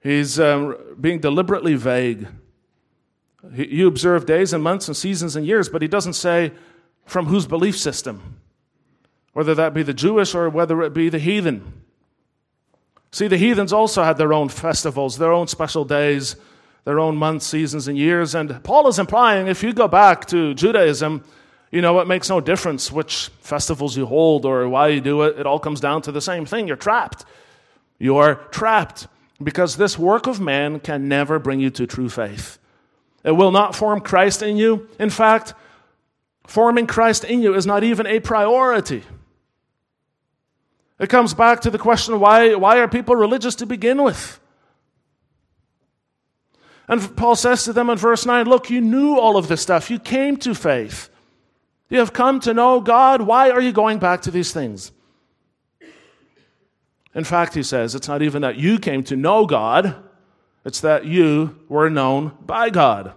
He's 0.01 0.39
um, 0.39 0.77
being 0.99 1.19
deliberately 1.19 1.75
vague. 1.75 2.27
He, 3.53 3.75
you 3.75 3.87
observe 3.87 4.25
days 4.25 4.53
and 4.53 4.63
months 4.63 4.87
and 4.87 4.95
seasons 4.95 5.35
and 5.35 5.45
years, 5.45 5.67
but 5.67 5.81
he 5.81 5.87
doesn't 5.87 6.13
say 6.13 6.51
from 7.05 7.27
whose 7.27 7.45
belief 7.47 7.77
system, 7.77 8.39
whether 9.33 9.55
that 9.55 9.73
be 9.73 9.83
the 9.83 9.93
Jewish 9.93 10.33
or 10.35 10.49
whether 10.49 10.81
it 10.81 10.93
be 10.93 11.09
the 11.09 11.19
heathen. 11.19 11.83
See, 13.11 13.27
the 13.27 13.37
heathens 13.37 13.71
also 13.71 14.03
had 14.03 14.17
their 14.17 14.33
own 14.33 14.49
festivals, 14.49 15.17
their 15.17 15.31
own 15.31 15.47
special 15.47 15.85
days, 15.85 16.35
their 16.83 16.99
own 16.99 17.15
months, 17.15 17.45
seasons, 17.45 17.87
and 17.87 17.97
years. 17.97 18.35
And 18.35 18.63
Paul 18.63 18.87
is 18.87 18.99
implying 18.99 19.47
if 19.47 19.63
you 19.63 19.73
go 19.73 19.87
back 19.87 20.25
to 20.27 20.53
Judaism, 20.53 21.23
you 21.71 21.81
know, 21.81 21.99
it 21.99 22.07
makes 22.07 22.29
no 22.29 22.39
difference 22.39 22.91
which 22.91 23.29
festivals 23.39 23.97
you 23.97 24.05
hold 24.05 24.45
or 24.45 24.67
why 24.69 24.89
you 24.89 25.01
do 25.01 25.23
it. 25.23 25.39
It 25.39 25.45
all 25.45 25.59
comes 25.59 25.79
down 25.79 26.01
to 26.03 26.11
the 26.11 26.21
same 26.21 26.45
thing. 26.45 26.67
You're 26.67 26.77
trapped. 26.77 27.25
You 27.99 28.17
are 28.17 28.35
trapped 28.35 29.07
because 29.41 29.75
this 29.75 29.97
work 29.97 30.27
of 30.27 30.39
man 30.39 30.79
can 30.79 31.07
never 31.07 31.39
bring 31.39 31.59
you 31.59 31.69
to 31.71 31.87
true 31.87 32.09
faith. 32.09 32.59
It 33.23 33.31
will 33.31 33.51
not 33.51 33.75
form 33.75 34.01
Christ 34.01 34.41
in 34.41 34.57
you. 34.57 34.87
In 34.99 35.09
fact, 35.09 35.53
forming 36.47 36.87
Christ 36.87 37.23
in 37.23 37.41
you 37.41 37.53
is 37.55 37.65
not 37.65 37.83
even 37.83 38.05
a 38.07 38.19
priority. 38.19 39.03
It 40.99 41.09
comes 41.09 41.33
back 41.33 41.61
to 41.61 41.69
the 41.69 41.77
question 41.77 42.19
why, 42.19 42.55
why 42.55 42.77
are 42.79 42.87
people 42.87 43.15
religious 43.15 43.55
to 43.55 43.65
begin 43.65 44.01
with? 44.01 44.39
And 46.87 47.15
Paul 47.17 47.35
says 47.35 47.63
to 47.63 47.73
them 47.73 47.89
in 47.89 47.97
verse 47.97 48.25
9 48.25 48.45
Look, 48.47 48.69
you 48.69 48.81
knew 48.81 49.17
all 49.17 49.37
of 49.37 49.47
this 49.47 49.61
stuff. 49.61 49.89
You 49.89 49.99
came 49.99 50.37
to 50.37 50.53
faith. 50.53 51.09
You 51.89 51.99
have 51.99 52.13
come 52.13 52.39
to 52.41 52.53
know 52.53 52.79
God. 52.79 53.21
Why 53.21 53.49
are 53.49 53.61
you 53.61 53.71
going 53.71 53.99
back 53.99 54.21
to 54.23 54.31
these 54.31 54.51
things? 54.51 54.91
In 57.13 57.23
fact, 57.23 57.53
he 57.53 57.63
says, 57.63 57.95
it's 57.95 58.09
not 58.09 58.21
even 58.21 58.41
that 58.41 58.57
you 58.57 58.77
came 58.77 59.03
to 59.05 59.15
know 59.15 59.45
God, 59.45 59.95
it's 60.65 60.81
that 60.81 61.05
you 61.05 61.57
were 61.69 61.89
known 61.89 62.33
by 62.41 62.69
God. 62.69 63.13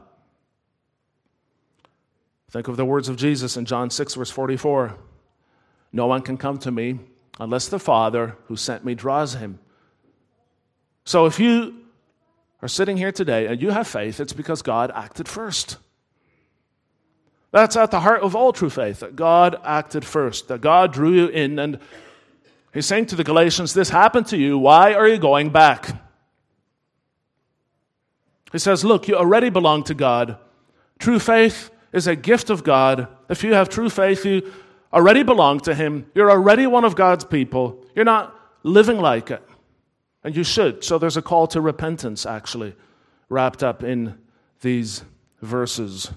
Think 2.50 2.68
of 2.68 2.76
the 2.76 2.84
words 2.84 3.08
of 3.08 3.16
Jesus 3.16 3.56
in 3.56 3.66
John 3.66 3.90
6, 3.90 4.14
verse 4.14 4.30
44. 4.30 4.94
No 5.92 6.06
one 6.06 6.22
can 6.22 6.36
come 6.36 6.58
to 6.58 6.70
me 6.70 6.98
unless 7.38 7.68
the 7.68 7.78
Father 7.78 8.36
who 8.46 8.56
sent 8.56 8.84
me 8.84 8.94
draws 8.94 9.34
him. 9.34 9.58
So 11.04 11.26
if 11.26 11.38
you 11.38 11.74
are 12.62 12.68
sitting 12.68 12.96
here 12.96 13.12
today 13.12 13.46
and 13.46 13.60
you 13.60 13.70
have 13.70 13.86
faith, 13.86 14.20
it's 14.20 14.32
because 14.32 14.62
God 14.62 14.90
acted 14.94 15.28
first. 15.28 15.76
That's 17.50 17.76
at 17.76 17.90
the 17.90 18.00
heart 18.00 18.22
of 18.22 18.34
all 18.34 18.52
true 18.52 18.70
faith, 18.70 19.00
that 19.00 19.16
God 19.16 19.58
acted 19.64 20.04
first, 20.04 20.48
that 20.48 20.60
God 20.60 20.92
drew 20.92 21.12
you 21.12 21.26
in. 21.28 21.58
And 21.58 21.78
he's 22.74 22.86
saying 22.86 23.06
to 23.06 23.16
the 23.16 23.24
Galatians, 23.24 23.72
This 23.72 23.88
happened 23.88 24.26
to 24.28 24.36
you. 24.36 24.58
Why 24.58 24.92
are 24.94 25.08
you 25.08 25.18
going 25.18 25.50
back? 25.50 25.88
He 28.52 28.58
says, 28.58 28.84
Look, 28.84 29.08
you 29.08 29.16
already 29.16 29.48
belong 29.48 29.84
to 29.84 29.94
God. 29.94 30.36
True 30.98 31.18
faith 31.18 31.70
is 31.92 32.06
a 32.06 32.16
gift 32.16 32.50
of 32.50 32.64
God. 32.64 33.08
If 33.28 33.42
you 33.42 33.54
have 33.54 33.68
true 33.68 33.90
faith, 33.90 34.24
you 34.24 34.52
already 34.92 35.22
belong 35.22 35.60
to 35.60 35.74
Him. 35.74 36.06
You're 36.14 36.30
already 36.30 36.66
one 36.66 36.84
of 36.84 36.96
God's 36.96 37.24
people. 37.24 37.84
You're 37.94 38.04
not 38.04 38.34
living 38.62 38.98
like 38.98 39.30
it. 39.30 39.42
And 40.24 40.36
you 40.36 40.44
should. 40.44 40.84
So 40.84 40.98
there's 40.98 41.16
a 41.16 41.22
call 41.22 41.46
to 41.48 41.60
repentance, 41.60 42.26
actually, 42.26 42.74
wrapped 43.28 43.62
up 43.62 43.82
in 43.82 44.18
these 44.60 45.04
verses. 45.40 46.10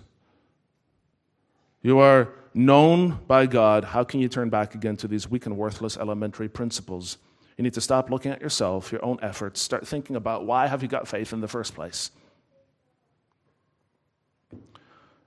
You 1.81 1.99
are 1.99 2.29
known 2.53 3.19
by 3.27 3.45
God. 3.45 3.84
How 3.84 4.03
can 4.03 4.19
you 4.19 4.27
turn 4.27 4.49
back 4.49 4.75
again 4.75 4.97
to 4.97 5.07
these 5.07 5.29
weak 5.29 5.45
and 5.45 5.57
worthless 5.57 5.97
elementary 5.97 6.49
principles? 6.49 7.17
You 7.57 7.63
need 7.63 7.73
to 7.73 7.81
stop 7.81 8.10
looking 8.10 8.31
at 8.31 8.41
yourself, 8.41 8.91
your 8.91 9.03
own 9.05 9.19
efforts, 9.21 9.62
start 9.62 9.88
thinking 9.88 10.15
about 10.15 10.45
why 10.45 10.67
have 10.67 10.81
you 10.81 10.88
got 10.88 11.07
faith 11.07 11.34
in 11.34 11.41
the 11.41 11.47
first 11.47 11.75
place? 11.75 12.12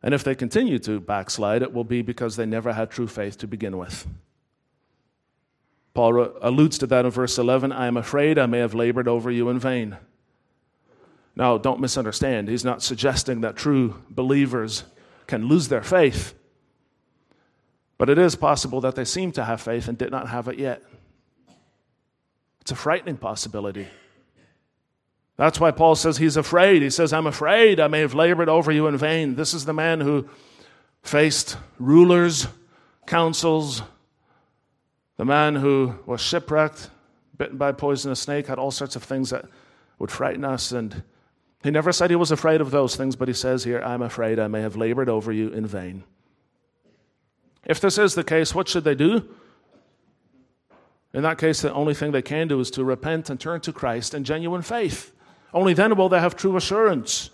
And 0.04 0.12
if 0.12 0.22
they 0.22 0.34
continue 0.34 0.78
to 0.80 1.00
backslide, 1.00 1.62
it 1.62 1.72
will 1.72 1.82
be 1.82 2.02
because 2.02 2.36
they 2.36 2.44
never 2.44 2.74
had 2.74 2.90
true 2.90 3.06
faith 3.06 3.38
to 3.38 3.46
begin 3.46 3.78
with. 3.78 4.06
Paul 5.94 6.30
alludes 6.42 6.76
to 6.78 6.86
that 6.88 7.06
in 7.06 7.10
verse 7.10 7.38
11 7.38 7.72
I 7.72 7.86
am 7.86 7.96
afraid 7.96 8.38
I 8.38 8.44
may 8.44 8.58
have 8.58 8.74
labored 8.74 9.08
over 9.08 9.30
you 9.30 9.48
in 9.48 9.58
vain. 9.58 9.96
Now, 11.34 11.56
don't 11.56 11.80
misunderstand. 11.80 12.48
He's 12.48 12.66
not 12.66 12.82
suggesting 12.82 13.40
that 13.40 13.56
true 13.56 14.02
believers 14.10 14.84
can 15.26 15.48
lose 15.48 15.68
their 15.68 15.82
faith. 15.82 16.34
But 17.96 18.10
it 18.10 18.18
is 18.18 18.36
possible 18.36 18.82
that 18.82 18.96
they 18.96 19.06
seem 19.06 19.32
to 19.32 19.44
have 19.44 19.62
faith 19.62 19.88
and 19.88 19.96
did 19.96 20.10
not 20.10 20.28
have 20.28 20.48
it 20.48 20.58
yet. 20.58 20.82
It's 22.60 22.72
a 22.72 22.76
frightening 22.76 23.16
possibility. 23.16 23.88
That's 25.36 25.58
why 25.58 25.72
Paul 25.72 25.96
says 25.96 26.18
he's 26.18 26.36
afraid. 26.36 26.82
He 26.82 26.90
says, 26.90 27.12
I'm 27.12 27.26
afraid 27.26 27.80
I 27.80 27.88
may 27.88 28.00
have 28.00 28.14
labored 28.14 28.48
over 28.48 28.70
you 28.70 28.86
in 28.86 28.96
vain. 28.96 29.34
This 29.34 29.52
is 29.52 29.64
the 29.64 29.72
man 29.72 30.00
who 30.00 30.28
faced 31.02 31.56
rulers, 31.78 32.46
councils, 33.06 33.82
the 35.16 35.24
man 35.24 35.56
who 35.56 35.96
was 36.06 36.20
shipwrecked, 36.20 36.90
bitten 37.36 37.56
by 37.56 37.70
a 37.70 37.74
poisonous 37.74 38.20
snake, 38.20 38.46
had 38.46 38.58
all 38.58 38.70
sorts 38.70 38.94
of 38.96 39.02
things 39.02 39.30
that 39.30 39.44
would 39.98 40.10
frighten 40.10 40.44
us. 40.44 40.70
And 40.70 41.02
he 41.62 41.70
never 41.70 41.92
said 41.92 42.10
he 42.10 42.16
was 42.16 42.30
afraid 42.30 42.60
of 42.60 42.70
those 42.70 42.94
things, 42.94 43.16
but 43.16 43.28
he 43.28 43.34
says 43.34 43.64
here, 43.64 43.80
I'm 43.80 44.02
afraid 44.02 44.38
I 44.38 44.48
may 44.48 44.60
have 44.60 44.76
labored 44.76 45.08
over 45.08 45.32
you 45.32 45.48
in 45.48 45.66
vain. 45.66 46.04
If 47.64 47.80
this 47.80 47.98
is 47.98 48.14
the 48.14 48.24
case, 48.24 48.54
what 48.54 48.68
should 48.68 48.84
they 48.84 48.94
do? 48.94 49.28
In 51.12 51.22
that 51.22 51.38
case, 51.38 51.62
the 51.62 51.72
only 51.72 51.94
thing 51.94 52.12
they 52.12 52.22
can 52.22 52.48
do 52.48 52.60
is 52.60 52.70
to 52.72 52.84
repent 52.84 53.30
and 53.30 53.40
turn 53.40 53.60
to 53.62 53.72
Christ 53.72 54.14
in 54.14 54.24
genuine 54.24 54.62
faith. 54.62 55.12
Only 55.54 55.72
then 55.72 55.94
will 55.96 56.08
they 56.08 56.18
have 56.18 56.34
true 56.34 56.56
assurance. 56.56 57.30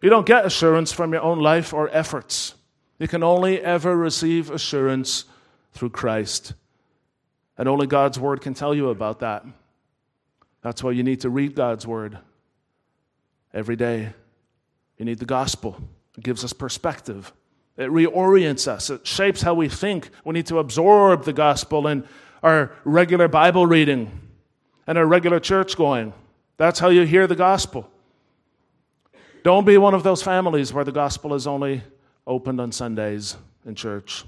You 0.00 0.08
don't 0.08 0.26
get 0.26 0.46
assurance 0.46 0.92
from 0.92 1.12
your 1.12 1.22
own 1.22 1.40
life 1.40 1.74
or 1.74 1.90
efforts. 1.92 2.54
You 3.00 3.08
can 3.08 3.24
only 3.24 3.60
ever 3.60 3.96
receive 3.96 4.50
assurance 4.50 5.24
through 5.72 5.90
Christ. 5.90 6.52
And 7.58 7.68
only 7.68 7.88
God's 7.88 8.18
Word 8.18 8.40
can 8.42 8.54
tell 8.54 8.74
you 8.74 8.90
about 8.90 9.20
that. 9.20 9.44
That's 10.62 10.84
why 10.84 10.92
you 10.92 11.02
need 11.02 11.22
to 11.22 11.30
read 11.30 11.56
God's 11.56 11.86
Word 11.86 12.18
every 13.52 13.76
day. 13.76 14.12
You 14.98 15.04
need 15.04 15.18
the 15.18 15.26
gospel, 15.26 15.76
it 16.16 16.22
gives 16.22 16.44
us 16.44 16.52
perspective. 16.52 17.32
It 17.76 17.90
reorients 17.90 18.68
us. 18.68 18.88
It 18.88 19.04
shapes 19.04 19.42
how 19.42 19.54
we 19.54 19.68
think. 19.68 20.10
We 20.24 20.34
need 20.34 20.46
to 20.46 20.60
absorb 20.60 21.24
the 21.24 21.32
gospel 21.32 21.88
in 21.88 22.06
our 22.40 22.70
regular 22.84 23.26
Bible 23.26 23.66
reading 23.66 24.23
and 24.86 24.98
a 24.98 25.06
regular 25.06 25.40
church 25.40 25.76
going. 25.76 26.12
That's 26.56 26.78
how 26.78 26.88
you 26.88 27.02
hear 27.02 27.26
the 27.26 27.36
gospel. 27.36 27.90
Don't 29.42 29.66
be 29.66 29.76
one 29.76 29.94
of 29.94 30.02
those 30.02 30.22
families 30.22 30.72
where 30.72 30.84
the 30.84 30.92
gospel 30.92 31.34
is 31.34 31.46
only 31.46 31.82
opened 32.26 32.60
on 32.60 32.72
Sundays 32.72 33.36
in 33.66 33.74
church. 33.74 34.24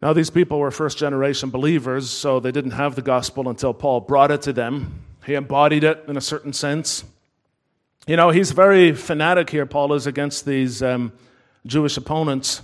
Now, 0.00 0.12
these 0.12 0.30
people 0.30 0.58
were 0.58 0.72
first 0.72 0.98
generation 0.98 1.50
believers, 1.50 2.10
so 2.10 2.40
they 2.40 2.50
didn't 2.50 2.72
have 2.72 2.96
the 2.96 3.02
gospel 3.02 3.48
until 3.48 3.72
Paul 3.72 4.00
brought 4.00 4.32
it 4.32 4.42
to 4.42 4.52
them. 4.52 5.04
He 5.24 5.34
embodied 5.34 5.84
it 5.84 6.04
in 6.08 6.16
a 6.16 6.20
certain 6.20 6.52
sense. 6.52 7.04
You 8.08 8.16
know, 8.16 8.30
he's 8.30 8.50
very 8.50 8.92
fanatic 8.94 9.48
here, 9.48 9.64
Paul 9.64 9.92
is, 9.92 10.08
against 10.08 10.44
these 10.44 10.82
um, 10.82 11.12
Jewish 11.64 11.96
opponents. 11.96 12.62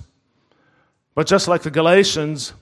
But 1.15 1.29
just 1.29 1.47
like 1.47 1.63
the 1.63 1.71
Galatians, 1.71 2.55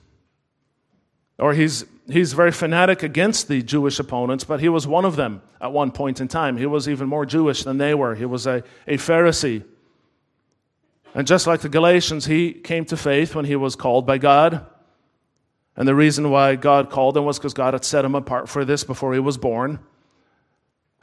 or 1.39 1.53
he's, 1.53 1.85
he's 2.09 2.33
very 2.33 2.51
fanatic 2.51 3.03
against 3.03 3.47
the 3.47 3.61
Jewish 3.61 3.99
opponents, 3.99 4.43
but 4.43 4.59
he 4.59 4.69
was 4.69 4.87
one 4.87 5.05
of 5.05 5.15
them 5.15 5.41
at 5.61 5.71
one 5.71 5.91
point 5.91 6.19
in 6.19 6.27
time. 6.27 6.57
He 6.57 6.65
was 6.65 6.89
even 6.89 7.07
more 7.07 7.25
Jewish 7.25 7.63
than 7.63 7.77
they 7.77 7.93
were. 7.93 8.15
He 8.15 8.25
was 8.25 8.47
a, 8.47 8.63
a 8.87 8.97
Pharisee. 8.97 9.63
And 11.13 11.27
just 11.27 11.47
like 11.47 11.61
the 11.61 11.69
Galatians, 11.69 12.25
he 12.25 12.53
came 12.53 12.85
to 12.85 12.97
faith 12.97 13.35
when 13.35 13.45
he 13.45 13.55
was 13.55 13.75
called 13.75 14.05
by 14.05 14.17
God. 14.17 14.65
And 15.75 15.87
the 15.87 15.95
reason 15.95 16.31
why 16.31 16.55
God 16.55 16.89
called 16.89 17.15
him 17.15 17.25
was 17.25 17.37
because 17.37 17.53
God 17.53 17.73
had 17.73 17.85
set 17.85 18.03
him 18.03 18.15
apart 18.15 18.49
for 18.49 18.65
this 18.65 18.83
before 18.83 19.13
he 19.13 19.19
was 19.19 19.37
born. 19.37 19.79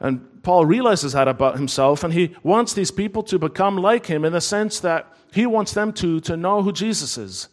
And 0.01 0.42
Paul 0.42 0.66
realizes 0.66 1.12
that 1.12 1.29
about 1.29 1.57
himself, 1.57 2.03
and 2.03 2.12
he 2.12 2.35
wants 2.42 2.75
these 2.75 2.90
people 2.90 3.23
to 3.25 3.38
become 3.38 3.77
like 3.77 4.07
him 4.07 4.25
in 4.25 4.33
the 4.33 4.40
sense 4.40 4.81
that 4.81 5.16
he 5.33 5.47
wants 5.47 5.73
them 5.73 5.92
to, 5.94 6.20
to 6.20 6.37
know 6.37 6.62
who 6.62 6.73
Jesus 6.73 7.16
is. 7.16 7.49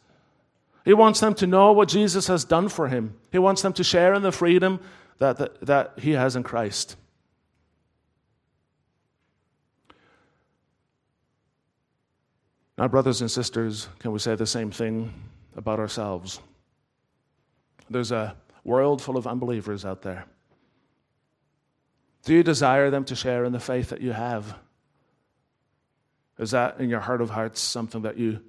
He 0.83 0.93
wants 0.93 1.19
them 1.19 1.35
to 1.35 1.47
know 1.47 1.71
what 1.71 1.89
Jesus 1.89 2.27
has 2.27 2.43
done 2.43 2.69
for 2.69 2.87
him. 2.87 3.15
He 3.31 3.37
wants 3.37 3.61
them 3.61 3.73
to 3.73 3.83
share 3.83 4.13
in 4.13 4.23
the 4.23 4.31
freedom 4.31 4.79
that, 5.19 5.37
that, 5.37 5.61
that 5.65 5.93
he 5.99 6.11
has 6.11 6.35
in 6.35 6.43
Christ. 6.43 6.95
Now, 12.77 12.87
brothers 12.87 13.21
and 13.21 13.29
sisters, 13.29 13.87
can 13.99 14.11
we 14.11 14.17
say 14.17 14.33
the 14.33 14.47
same 14.47 14.71
thing 14.71 15.13
about 15.55 15.79
ourselves? 15.79 16.39
There's 17.89 18.11
a 18.11 18.35
world 18.63 19.03
full 19.03 19.17
of 19.17 19.27
unbelievers 19.27 19.85
out 19.85 20.01
there. 20.01 20.25
Do 22.23 22.33
you 22.33 22.41
desire 22.41 22.89
them 22.89 23.05
to 23.05 23.15
share 23.15 23.45
in 23.45 23.51
the 23.51 23.59
faith 23.59 23.89
that 23.89 24.01
you 24.01 24.13
have? 24.13 24.55
Is 26.39 26.51
that 26.51 26.79
in 26.79 26.89
your 26.89 26.99
heart 26.99 27.21
of 27.21 27.29
hearts 27.29 27.59
something 27.59 28.01
that 28.01 28.17
you 28.17 28.39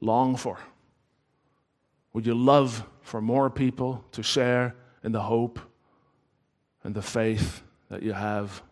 long 0.00 0.36
for? 0.36 0.58
Would 2.12 2.26
you 2.26 2.34
love 2.34 2.84
for 3.00 3.20
more 3.20 3.50
people 3.50 4.04
to 4.12 4.22
share 4.22 4.74
in 5.02 5.12
the 5.12 5.22
hope 5.22 5.58
and 6.84 6.94
the 6.94 7.02
faith 7.02 7.62
that 7.88 8.02
you 8.02 8.12
have? 8.12 8.62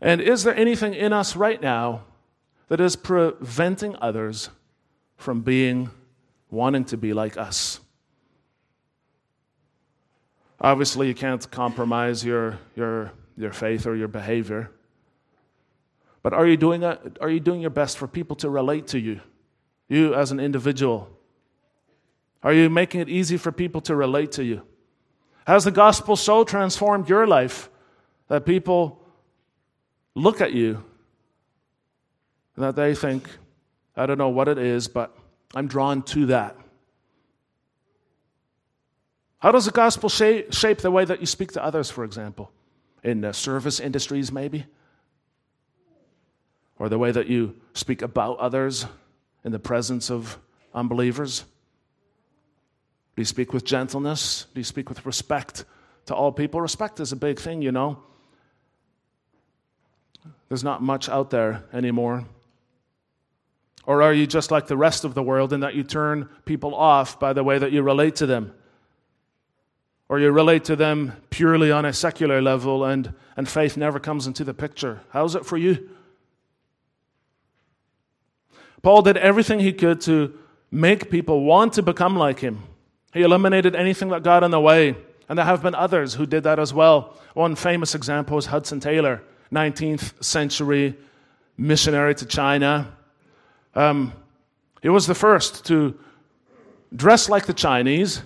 And 0.00 0.20
is 0.20 0.44
there 0.44 0.54
anything 0.54 0.94
in 0.94 1.12
us 1.12 1.34
right 1.34 1.60
now 1.60 2.04
that 2.68 2.80
is 2.80 2.96
preventing 2.96 3.96
others 4.00 4.50
from 5.16 5.40
being, 5.40 5.90
wanting 6.50 6.84
to 6.86 6.96
be 6.96 7.12
like 7.12 7.36
us? 7.36 7.80
Obviously, 10.60 11.08
you 11.08 11.14
can't 11.14 11.48
compromise 11.50 12.24
your, 12.24 12.58
your, 12.76 13.12
your 13.36 13.52
faith 13.52 13.86
or 13.86 13.94
your 13.94 14.08
behavior. 14.08 14.70
But 16.22 16.32
are 16.32 16.46
you, 16.46 16.56
doing 16.56 16.84
a, 16.84 16.98
are 17.20 17.30
you 17.30 17.40
doing 17.40 17.60
your 17.60 17.70
best 17.70 17.96
for 17.96 18.08
people 18.08 18.36
to 18.36 18.50
relate 18.50 18.88
to 18.88 18.98
you? 18.98 19.20
You 19.88 20.14
as 20.14 20.32
an 20.32 20.40
individual. 20.40 21.08
Are 22.42 22.52
you 22.52 22.70
making 22.70 23.00
it 23.00 23.08
easy 23.08 23.36
for 23.36 23.50
people 23.50 23.80
to 23.82 23.96
relate 23.96 24.32
to 24.32 24.44
you? 24.44 24.62
Has 25.46 25.64
the 25.64 25.70
gospel 25.70 26.14
so 26.14 26.44
transformed 26.44 27.08
your 27.08 27.26
life 27.26 27.70
that 28.28 28.44
people 28.44 29.02
look 30.14 30.40
at 30.40 30.52
you 30.52 30.84
and 32.54 32.64
that 32.64 32.76
they 32.76 32.94
think, 32.94 33.28
I 33.96 34.06
don't 34.06 34.18
know 34.18 34.28
what 34.28 34.46
it 34.48 34.58
is, 34.58 34.88
but 34.88 35.16
I'm 35.54 35.66
drawn 35.66 36.02
to 36.02 36.26
that? 36.26 36.56
How 39.38 39.52
does 39.52 39.64
the 39.64 39.70
gospel 39.70 40.08
shape 40.08 40.78
the 40.78 40.90
way 40.90 41.04
that 41.04 41.20
you 41.20 41.26
speak 41.26 41.52
to 41.52 41.64
others, 41.64 41.90
for 41.90 42.04
example? 42.04 42.50
In 43.02 43.20
the 43.20 43.32
service 43.32 43.78
industries, 43.80 44.30
maybe? 44.30 44.66
Or 46.78 46.88
the 46.88 46.98
way 46.98 47.12
that 47.12 47.28
you 47.28 47.56
speak 47.72 48.02
about 48.02 48.38
others 48.38 48.86
in 49.44 49.52
the 49.52 49.58
presence 49.58 50.10
of 50.10 50.38
unbelievers? 50.74 51.44
Do 53.18 53.22
you 53.22 53.26
speak 53.26 53.52
with 53.52 53.64
gentleness? 53.64 54.46
Do 54.54 54.60
you 54.60 54.64
speak 54.64 54.88
with 54.88 55.04
respect 55.04 55.64
to 56.06 56.14
all 56.14 56.30
people? 56.30 56.60
Respect 56.60 57.00
is 57.00 57.10
a 57.10 57.16
big 57.16 57.40
thing, 57.40 57.62
you 57.62 57.72
know. 57.72 57.98
There's 60.48 60.62
not 60.62 60.82
much 60.84 61.08
out 61.08 61.30
there 61.30 61.64
anymore. 61.72 62.26
Or 63.86 64.02
are 64.02 64.12
you 64.12 64.24
just 64.24 64.52
like 64.52 64.68
the 64.68 64.76
rest 64.76 65.02
of 65.02 65.14
the 65.14 65.22
world 65.24 65.52
in 65.52 65.58
that 65.60 65.74
you 65.74 65.82
turn 65.82 66.28
people 66.44 66.76
off 66.76 67.18
by 67.18 67.32
the 67.32 67.42
way 67.42 67.58
that 67.58 67.72
you 67.72 67.82
relate 67.82 68.14
to 68.14 68.26
them? 68.26 68.54
or 70.08 70.20
you 70.20 70.30
relate 70.30 70.62
to 70.66 70.76
them 70.76 71.12
purely 71.28 71.72
on 71.72 71.84
a 71.84 71.92
secular 71.92 72.40
level 72.40 72.84
and, 72.84 73.12
and 73.36 73.48
faith 73.48 73.76
never 73.76 73.98
comes 73.98 74.28
into 74.28 74.44
the 74.44 74.54
picture. 74.54 75.00
How's 75.10 75.34
it 75.34 75.44
for 75.44 75.56
you? 75.56 75.90
Paul 78.80 79.02
did 79.02 79.16
everything 79.16 79.58
he 79.58 79.72
could 79.72 80.00
to 80.02 80.38
make 80.70 81.10
people 81.10 81.42
want 81.42 81.72
to 81.72 81.82
become 81.82 82.16
like 82.16 82.38
him. 82.38 82.62
He 83.18 83.24
eliminated 83.24 83.74
anything 83.74 84.10
that 84.10 84.22
got 84.22 84.44
in 84.44 84.52
the 84.52 84.60
way, 84.60 84.94
and 85.28 85.36
there 85.36 85.44
have 85.44 85.60
been 85.60 85.74
others 85.74 86.14
who 86.14 86.24
did 86.24 86.44
that 86.44 86.60
as 86.60 86.72
well. 86.72 87.16
One 87.34 87.56
famous 87.56 87.96
example 87.96 88.38
is 88.38 88.46
Hudson 88.46 88.78
Taylor, 88.78 89.24
19th 89.50 90.22
century 90.22 90.96
missionary 91.56 92.14
to 92.14 92.24
China. 92.24 92.92
Um, 93.74 94.12
he 94.82 94.88
was 94.88 95.08
the 95.08 95.16
first 95.16 95.64
to 95.66 95.98
dress 96.94 97.28
like 97.28 97.46
the 97.46 97.52
Chinese 97.52 98.22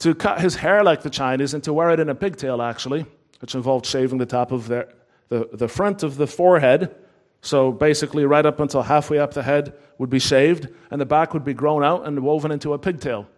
to 0.00 0.16
cut 0.16 0.40
his 0.40 0.56
hair 0.56 0.82
like 0.82 1.02
the 1.02 1.10
Chinese 1.10 1.54
and 1.54 1.62
to 1.62 1.72
wear 1.72 1.90
it 1.90 2.00
in 2.00 2.08
a 2.08 2.14
pigtail, 2.16 2.60
actually, 2.62 3.06
which 3.40 3.54
involved 3.54 3.86
shaving 3.86 4.18
the 4.18 4.26
top 4.26 4.50
of 4.50 4.66
their, 4.66 4.88
the, 5.28 5.48
the 5.52 5.68
front 5.68 6.02
of 6.02 6.16
the 6.16 6.26
forehead. 6.26 6.92
So 7.40 7.70
basically, 7.70 8.24
right 8.24 8.46
up 8.46 8.58
until 8.58 8.82
halfway 8.82 9.20
up 9.20 9.32
the 9.32 9.44
head 9.44 9.74
would 9.98 10.10
be 10.10 10.18
shaved, 10.18 10.66
and 10.90 11.00
the 11.00 11.06
back 11.06 11.32
would 11.32 11.44
be 11.44 11.54
grown 11.54 11.84
out 11.84 12.04
and 12.04 12.18
woven 12.24 12.50
into 12.50 12.72
a 12.72 12.78
pigtail. 12.80 13.28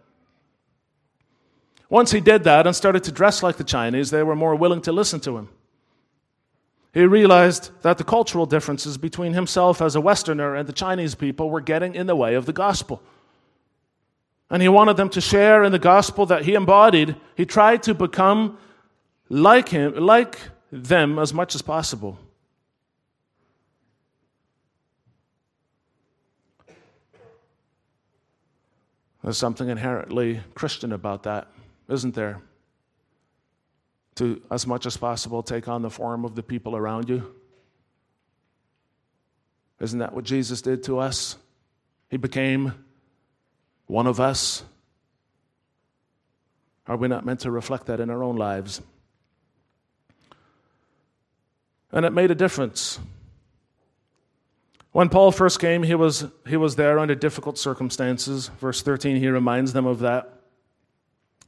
Once 1.89 2.11
he 2.11 2.21
did 2.21 2.43
that 2.43 2.67
and 2.67 2.75
started 2.75 3.03
to 3.03 3.11
dress 3.11 3.41
like 3.41 3.57
the 3.57 3.63
Chinese, 3.63 4.11
they 4.11 4.23
were 4.23 4.35
more 4.35 4.55
willing 4.55 4.81
to 4.81 4.91
listen 4.91 5.19
to 5.19 5.37
him. 5.37 5.49
He 6.93 7.03
realized 7.03 7.71
that 7.81 7.97
the 7.97 8.03
cultural 8.03 8.45
differences 8.45 8.97
between 8.97 9.33
himself 9.33 9.81
as 9.81 9.95
a 9.95 10.01
Westerner 10.01 10.55
and 10.55 10.67
the 10.67 10.73
Chinese 10.73 11.15
people 11.15 11.49
were 11.49 11.61
getting 11.61 11.95
in 11.95 12.07
the 12.07 12.15
way 12.15 12.35
of 12.35 12.45
the 12.45 12.53
gospel 12.53 13.01
and 14.49 14.61
he 14.61 14.69
wanted 14.69 14.97
them 14.97 15.09
to 15.09 15.21
share 15.21 15.63
in 15.63 15.71
the 15.71 15.79
gospel 15.79 16.25
that 16.25 16.43
he 16.43 16.55
embodied. 16.55 17.15
He 17.35 17.45
tried 17.45 17.83
to 17.83 17.93
become 17.93 18.57
like 19.29 19.69
him, 19.69 19.93
like 19.95 20.39
them 20.71 21.19
as 21.19 21.33
much 21.33 21.53
as 21.53 21.61
possible. 21.61 22.17
There's 29.23 29.37
something 29.37 29.69
inherently 29.69 30.39
Christian 30.55 30.93
about 30.93 31.23
that, 31.23 31.47
isn't 31.89 32.15
there? 32.15 32.41
To, 34.15 34.41
as 34.51 34.67
much 34.67 34.85
as 34.85 34.97
possible, 34.97 35.43
take 35.43 35.67
on 35.67 35.81
the 35.81 35.89
form 35.89 36.25
of 36.25 36.35
the 36.35 36.43
people 36.43 36.75
around 36.75 37.09
you. 37.09 37.33
Isn't 39.79 39.99
that 39.99 40.13
what 40.13 40.25
Jesus 40.25 40.61
did 40.61 40.83
to 40.83 40.99
us? 40.99 41.37
He 42.09 42.17
became 42.17 42.73
one 43.87 44.07
of 44.07 44.19
us? 44.19 44.63
Are 46.87 46.97
we 46.97 47.07
not 47.07 47.25
meant 47.25 47.41
to 47.41 47.51
reflect 47.51 47.85
that 47.85 47.99
in 47.99 48.09
our 48.09 48.23
own 48.23 48.35
lives? 48.35 48.81
And 51.91 52.05
it 52.05 52.11
made 52.11 52.29
a 52.29 52.35
difference. 52.35 52.99
When 54.91 55.09
Paul 55.09 55.31
first 55.31 55.59
came, 55.59 55.83
he 55.83 55.95
was, 55.95 56.25
he 56.47 56.57
was 56.57 56.75
there 56.75 56.99
under 56.99 57.15
difficult 57.15 57.57
circumstances. 57.57 58.49
Verse 58.59 58.81
13, 58.81 59.17
he 59.17 59.27
reminds 59.27 59.73
them 59.73 59.85
of 59.85 59.99
that. 59.99 60.38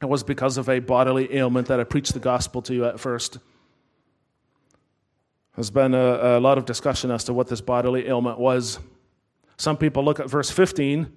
It 0.02 0.08
was 0.08 0.22
because 0.22 0.58
of 0.58 0.68
a 0.68 0.80
bodily 0.80 1.34
ailment 1.34 1.68
that 1.68 1.80
I 1.80 1.84
preached 1.84 2.12
the 2.12 2.20
gospel 2.20 2.60
to 2.62 2.74
you 2.74 2.84
at 2.84 3.00
first. 3.00 3.38
There's 5.54 5.70
been 5.70 5.94
a, 5.94 6.38
a 6.38 6.40
lot 6.40 6.58
of 6.58 6.64
discussion 6.66 7.10
as 7.10 7.24
to 7.24 7.32
what 7.32 7.46
this 7.48 7.60
bodily 7.60 8.08
ailment 8.08 8.38
was. 8.38 8.78
Some 9.56 9.76
people 9.76 10.04
look 10.04 10.18
at 10.18 10.28
verse 10.28 10.50
15 10.50 11.10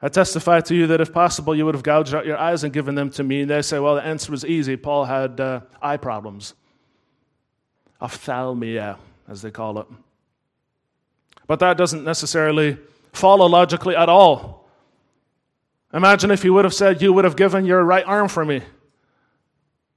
I 0.00 0.08
testify 0.08 0.60
to 0.60 0.74
you 0.74 0.86
that 0.88 1.00
if 1.00 1.12
possible, 1.12 1.54
you 1.54 1.64
would 1.64 1.74
have 1.74 1.82
gouged 1.82 2.14
out 2.14 2.26
your 2.26 2.36
eyes 2.36 2.64
and 2.64 2.72
given 2.72 2.94
them 2.94 3.08
to 3.10 3.24
me. 3.24 3.42
And 3.42 3.50
they 3.50 3.62
say, 3.62 3.78
well, 3.78 3.94
the 3.94 4.04
answer 4.04 4.30
was 4.30 4.44
easy. 4.44 4.76
Paul 4.76 5.06
had 5.06 5.40
uh, 5.40 5.60
eye 5.80 5.96
problems. 5.96 6.54
Ophthalmia, 8.00 8.98
as 9.26 9.40
they 9.40 9.50
call 9.50 9.78
it. 9.78 9.86
But 11.46 11.60
that 11.60 11.78
doesn't 11.78 12.04
necessarily 12.04 12.76
follow 13.12 13.46
logically 13.46 13.96
at 13.96 14.10
all. 14.10 14.65
Imagine 15.92 16.30
if 16.30 16.42
he 16.42 16.50
would 16.50 16.64
have 16.64 16.74
said, 16.74 17.00
You 17.00 17.12
would 17.12 17.24
have 17.24 17.36
given 17.36 17.64
your 17.64 17.82
right 17.84 18.04
arm 18.06 18.28
for 18.28 18.44
me, 18.44 18.62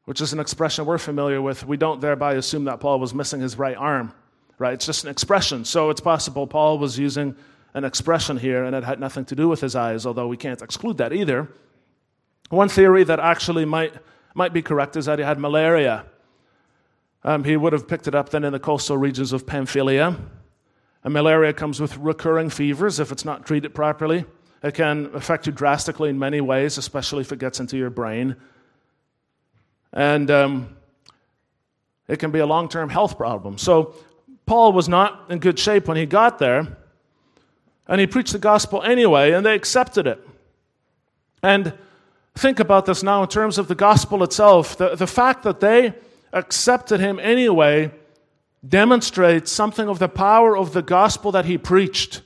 which 0.06 0.21
is 0.21 0.34
an 0.34 0.39
expression 0.39 0.86
we're 0.86 0.97
familiar 0.97 1.41
with. 1.41 1.65
We 1.65 1.78
don't 1.78 1.99
thereby 2.02 2.34
assume 2.34 2.65
that 2.65 2.80
Paul 2.80 2.99
was 2.99 3.13
missing 3.13 3.41
his 3.41 3.58
right 3.58 3.78
arm, 3.78 4.13
right? 4.58 4.73
It's 4.73 4.86
just 4.86 5.04
an 5.04 5.10
expression. 5.10 5.65
So 5.65 5.89
it's 5.89 6.02
possible 6.02 6.47
Paul 6.47 6.78
was 6.78 6.97
using 6.97 7.36
an 7.73 7.84
expression 7.84 8.38
here, 8.38 8.63
and 8.63 8.75
it 8.75 8.84
had 8.84 8.99
nothing 8.99 9.25
to 9.25 9.36
do 9.36 9.47
with 9.47 9.62
his 9.62 9.75
eyes, 9.75 10.06
although 10.06 10.28
we 10.28 10.38
can't 10.38 10.62
exclude 10.62 10.97
that 10.97 11.13
either. 11.13 11.47
One 12.49 12.69
theory 12.69 13.04
that 13.04 13.19
actually 13.19 13.65
might, 13.65 13.93
might 14.34 14.54
be 14.54 14.62
correct 14.62 14.95
is 14.95 15.06
that 15.06 15.19
he 15.19 15.25
had 15.25 15.39
malaria. 15.39 16.06
Um, 17.23 17.43
he 17.43 17.58
would 17.58 17.73
have 17.73 17.88
picked 17.88 18.08
it 18.08 18.15
up 18.15 18.30
then 18.30 18.43
in 18.43 18.54
the 18.54 18.60
coastal 18.60 18.97
regions 18.97 19.34
of 19.34 19.45
Pamphylia. 19.45 20.17
And 21.04 21.13
malaria 21.13 21.54
comes 21.54 21.80
with 21.80 21.97
recurring 21.97 22.49
fevers 22.49 22.99
if 22.99 23.12
it's 23.12 23.23
not 23.23 23.45
treated 23.45 23.73
properly. 23.75 24.25
It 24.62 24.74
can 24.74 25.10
affect 25.13 25.48
you 25.48 25.54
drastically 25.54 26.10
in 26.10 26.19
many 26.19 26.41
ways, 26.41 26.78
especially 26.78 27.22
if 27.22 27.32
it 27.32 27.39
gets 27.39 27.60
into 27.60 27.78
your 27.78 27.89
brain. 27.89 28.36
And 29.93 30.30
um, 30.30 30.78
it 32.08 32.17
can 32.17 32.32
be 32.32 32.39
a 32.39 32.45
long 32.45 32.69
term 32.69 32.89
health 32.89 33.17
problem. 33.17 33.58
So, 33.58 33.95
Paul 34.45 34.74
was 34.74 34.89
not 34.89 35.30
in 35.30 35.38
good 35.38 35.60
shape 35.60 35.88
when 35.88 35.95
he 35.95 36.08
got 36.08 36.39
there. 36.39 36.76
And 37.88 38.02
he 38.02 38.08
preached 38.08 38.34
the 38.34 38.39
gospel 38.39 38.82
anyway, 38.82 39.32
and 39.32 39.45
they 39.45 39.54
accepted 39.54 40.08
it. 40.08 40.28
And 41.43 41.74
think 42.36 42.60
about 42.60 42.86
this 42.86 43.04
now 43.04 43.22
in 43.22 43.30
terms 43.30 43.58
of 43.58 43.67
the 43.67 43.76
gospel 43.76 44.24
itself. 44.24 44.78
The, 44.78 44.95
the 44.95 45.08
fact 45.08 45.43
that 45.43 45.60
they 45.60 45.93
accepted 46.34 47.00
him 47.00 47.19
anyway 47.19 47.91
demonstrates 48.67 49.52
something 49.52 49.88
of 49.88 50.00
the 50.00 50.10
power 50.10 50.58
of 50.58 50.74
the 50.74 50.82
gospel 50.82 51.32
that 51.32 51.45
he 51.45 51.58
preached. 51.58 52.22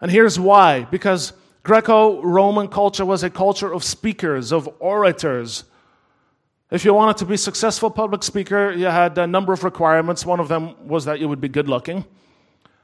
And 0.00 0.10
here's 0.10 0.38
why 0.38 0.84
because 0.84 1.32
Greco 1.62 2.22
Roman 2.22 2.68
culture 2.68 3.04
was 3.04 3.22
a 3.22 3.30
culture 3.30 3.72
of 3.72 3.84
speakers, 3.84 4.52
of 4.52 4.68
orators. 4.78 5.64
If 6.70 6.84
you 6.84 6.94
wanted 6.94 7.16
to 7.18 7.26
be 7.26 7.34
a 7.34 7.38
successful 7.38 7.90
public 7.90 8.22
speaker, 8.22 8.70
you 8.70 8.86
had 8.86 9.18
a 9.18 9.26
number 9.26 9.52
of 9.52 9.64
requirements. 9.64 10.24
One 10.24 10.40
of 10.40 10.48
them 10.48 10.88
was 10.88 11.04
that 11.04 11.20
you 11.20 11.28
would 11.28 11.40
be 11.40 11.48
good 11.48 11.68
looking. 11.68 12.04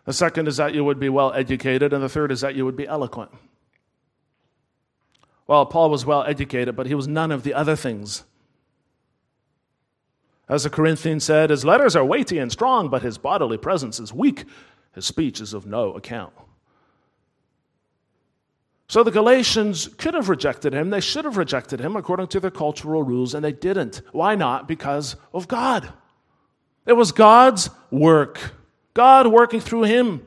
The 0.05 0.13
second 0.13 0.49
is 0.49 0.57
that 0.59 0.75
you 0.75 0.85
would 0.85 1.01
be 1.01 1.09
well 1.09 1.33
educated, 1.33 1.93
and 1.93 2.03
the 2.03 2.09
third 2.09 2.31
is 2.31 2.41
that 2.41 2.55
you 2.55 2.65
would 2.65 2.77
be 2.77 2.87
eloquent. 2.87 3.31
Well, 5.47 5.67
Paul 5.67 5.91
was 5.91 6.05
well 6.05 6.25
educated, 6.25 6.75
but 6.75 6.87
he 6.87 6.95
was 6.95 7.07
none 7.07 7.31
of 7.31 7.45
the 7.45 7.55
other 7.55 7.77
things. 7.77 8.25
As 10.49 10.65
the 10.65 10.71
Corinthians 10.71 11.25
said, 11.25 11.51
his 11.51 11.65
letters 11.65 11.97
are 11.97 12.05
weighty 12.05 12.39
and 12.39 12.53
strong, 12.53 12.89
but 12.89 13.03
his 13.03 13.19
bodily 13.19 13.57
presence 13.57 13.99
is 13.99 14.13
weak. 14.13 14.45
His 14.95 15.07
speech 15.07 15.41
is 15.41 15.55
of 15.55 15.67
no 15.67 15.93
account. 15.95 16.33
So 18.89 19.03
the 19.03 19.11
Galatians 19.11 19.89
could 19.99 20.15
have 20.15 20.29
rejected 20.29 20.73
him. 20.73 20.91
They 20.91 21.01
should 21.01 21.25
have 21.25 21.37
rejected 21.37 21.81
him 21.81 21.97
according 21.97 22.29
to 22.29 22.41
their 22.41 22.53
cultural 22.53 23.03
rules, 23.03 23.35
and 23.35 23.45
they 23.45 23.53
didn't. 23.53 24.01
Why 24.13 24.37
not? 24.37 24.69
Because 24.69 25.17
of 25.35 25.49
God. 25.49 25.93
It 26.87 26.93
was 26.93 27.11
God's 27.11 27.69
work, 27.91 28.55
God 28.95 29.27
working 29.27 29.61
through 29.61 29.85
him 29.85 30.25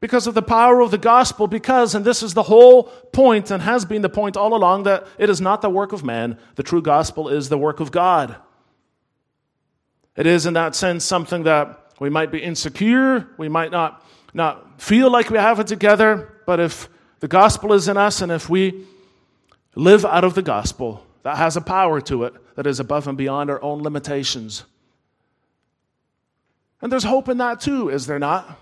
because 0.00 0.26
of 0.26 0.34
the 0.34 0.42
power 0.42 0.80
of 0.80 0.90
the 0.90 0.98
gospel. 0.98 1.46
Because, 1.46 1.94
and 1.94 2.04
this 2.04 2.22
is 2.22 2.32
the 2.32 2.42
whole 2.42 2.84
point 3.12 3.50
and 3.50 3.62
has 3.62 3.84
been 3.84 4.00
the 4.00 4.08
point 4.08 4.36
all 4.36 4.54
along, 4.54 4.84
that 4.84 5.06
it 5.18 5.28
is 5.28 5.42
not 5.42 5.60
the 5.60 5.68
work 5.68 5.92
of 5.92 6.02
man, 6.02 6.38
the 6.54 6.62
true 6.62 6.82
gospel 6.82 7.28
is 7.28 7.50
the 7.50 7.58
work 7.58 7.80
of 7.80 7.92
God. 7.92 8.36
It 10.16 10.26
is, 10.26 10.46
in 10.46 10.54
that 10.54 10.74
sense, 10.74 11.04
something 11.04 11.42
that 11.42 11.92
we 12.00 12.08
might 12.08 12.30
be 12.30 12.38
insecure, 12.38 13.28
we 13.36 13.48
might 13.48 13.70
not, 13.70 14.04
not 14.32 14.80
feel 14.80 15.10
like 15.10 15.28
we 15.28 15.38
have 15.38 15.60
it 15.60 15.66
together, 15.66 16.40
but 16.46 16.60
if 16.60 16.88
the 17.20 17.28
gospel 17.28 17.72
is 17.72 17.88
in 17.88 17.96
us 17.96 18.20
and 18.20 18.30
if 18.30 18.48
we 18.48 18.84
live 19.74 20.04
out 20.04 20.24
of 20.24 20.34
the 20.34 20.42
gospel, 20.42 21.04
that 21.22 21.36
has 21.36 21.56
a 21.56 21.60
power 21.60 22.00
to 22.02 22.24
it 22.24 22.34
that 22.56 22.66
is 22.66 22.80
above 22.80 23.08
and 23.08 23.18
beyond 23.18 23.50
our 23.50 23.62
own 23.62 23.82
limitations. 23.82 24.64
And 26.80 26.92
there's 26.92 27.04
hope 27.04 27.28
in 27.28 27.38
that 27.38 27.60
too, 27.60 27.88
is 27.88 28.06
there 28.06 28.18
not? 28.18 28.60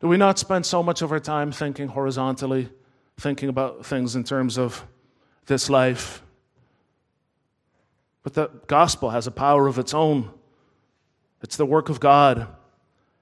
Do 0.00 0.08
we 0.08 0.16
not 0.16 0.38
spend 0.38 0.66
so 0.66 0.82
much 0.82 1.00
of 1.00 1.12
our 1.12 1.20
time 1.20 1.52
thinking 1.52 1.86
horizontally, 1.86 2.68
thinking 3.20 3.48
about 3.48 3.86
things 3.86 4.16
in 4.16 4.24
terms 4.24 4.58
of 4.58 4.84
this 5.46 5.70
life? 5.70 6.22
But 8.24 8.34
the 8.34 8.50
gospel 8.66 9.10
has 9.10 9.28
a 9.28 9.30
power 9.30 9.68
of 9.68 9.78
its 9.78 9.94
own. 9.94 10.30
It's 11.40 11.56
the 11.56 11.66
work 11.66 11.88
of 11.88 12.00
God. 12.00 12.48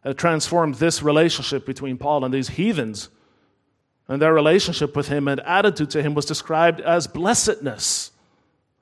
It 0.04 0.16
transformed 0.16 0.76
this 0.76 1.02
relationship 1.02 1.66
between 1.66 1.98
Paul 1.98 2.24
and 2.24 2.32
these 2.32 2.48
heathens. 2.48 3.10
And 4.10 4.20
their 4.20 4.34
relationship 4.34 4.96
with 4.96 5.06
him 5.06 5.28
and 5.28 5.40
attitude 5.42 5.90
to 5.90 6.02
him 6.02 6.14
was 6.14 6.24
described 6.24 6.80
as 6.80 7.06
blessedness. 7.06 8.10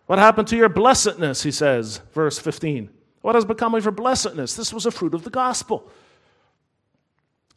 What 0.07 0.19
happened 0.19 0.49
to 0.49 0.57
your 0.57 0.71
blessedness, 0.71 1.43
he 1.43 1.51
says, 1.51 2.01
verse 2.15 2.39
15. 2.39 2.89
What 3.21 3.35
has 3.35 3.45
become 3.45 3.75
of 3.75 3.85
your 3.85 3.93
blessedness? 3.93 4.57
This 4.57 4.73
was 4.73 4.87
a 4.87 4.91
fruit 4.91 5.13
of 5.13 5.25
the 5.25 5.31
gospel. 5.31 5.87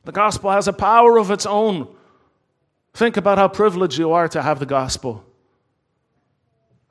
The 0.04 0.12
gospel 0.12 0.52
has 0.52 0.68
a 0.68 0.74
power 0.74 1.18
of 1.18 1.32
its 1.32 1.46
own. 1.46 1.88
Think 2.94 3.16
about 3.16 3.38
how 3.38 3.48
privileged 3.48 3.98
you 3.98 4.12
are 4.12 4.28
to 4.28 4.42
have 4.42 4.60
the 4.60 4.66
gospel. 4.66 5.24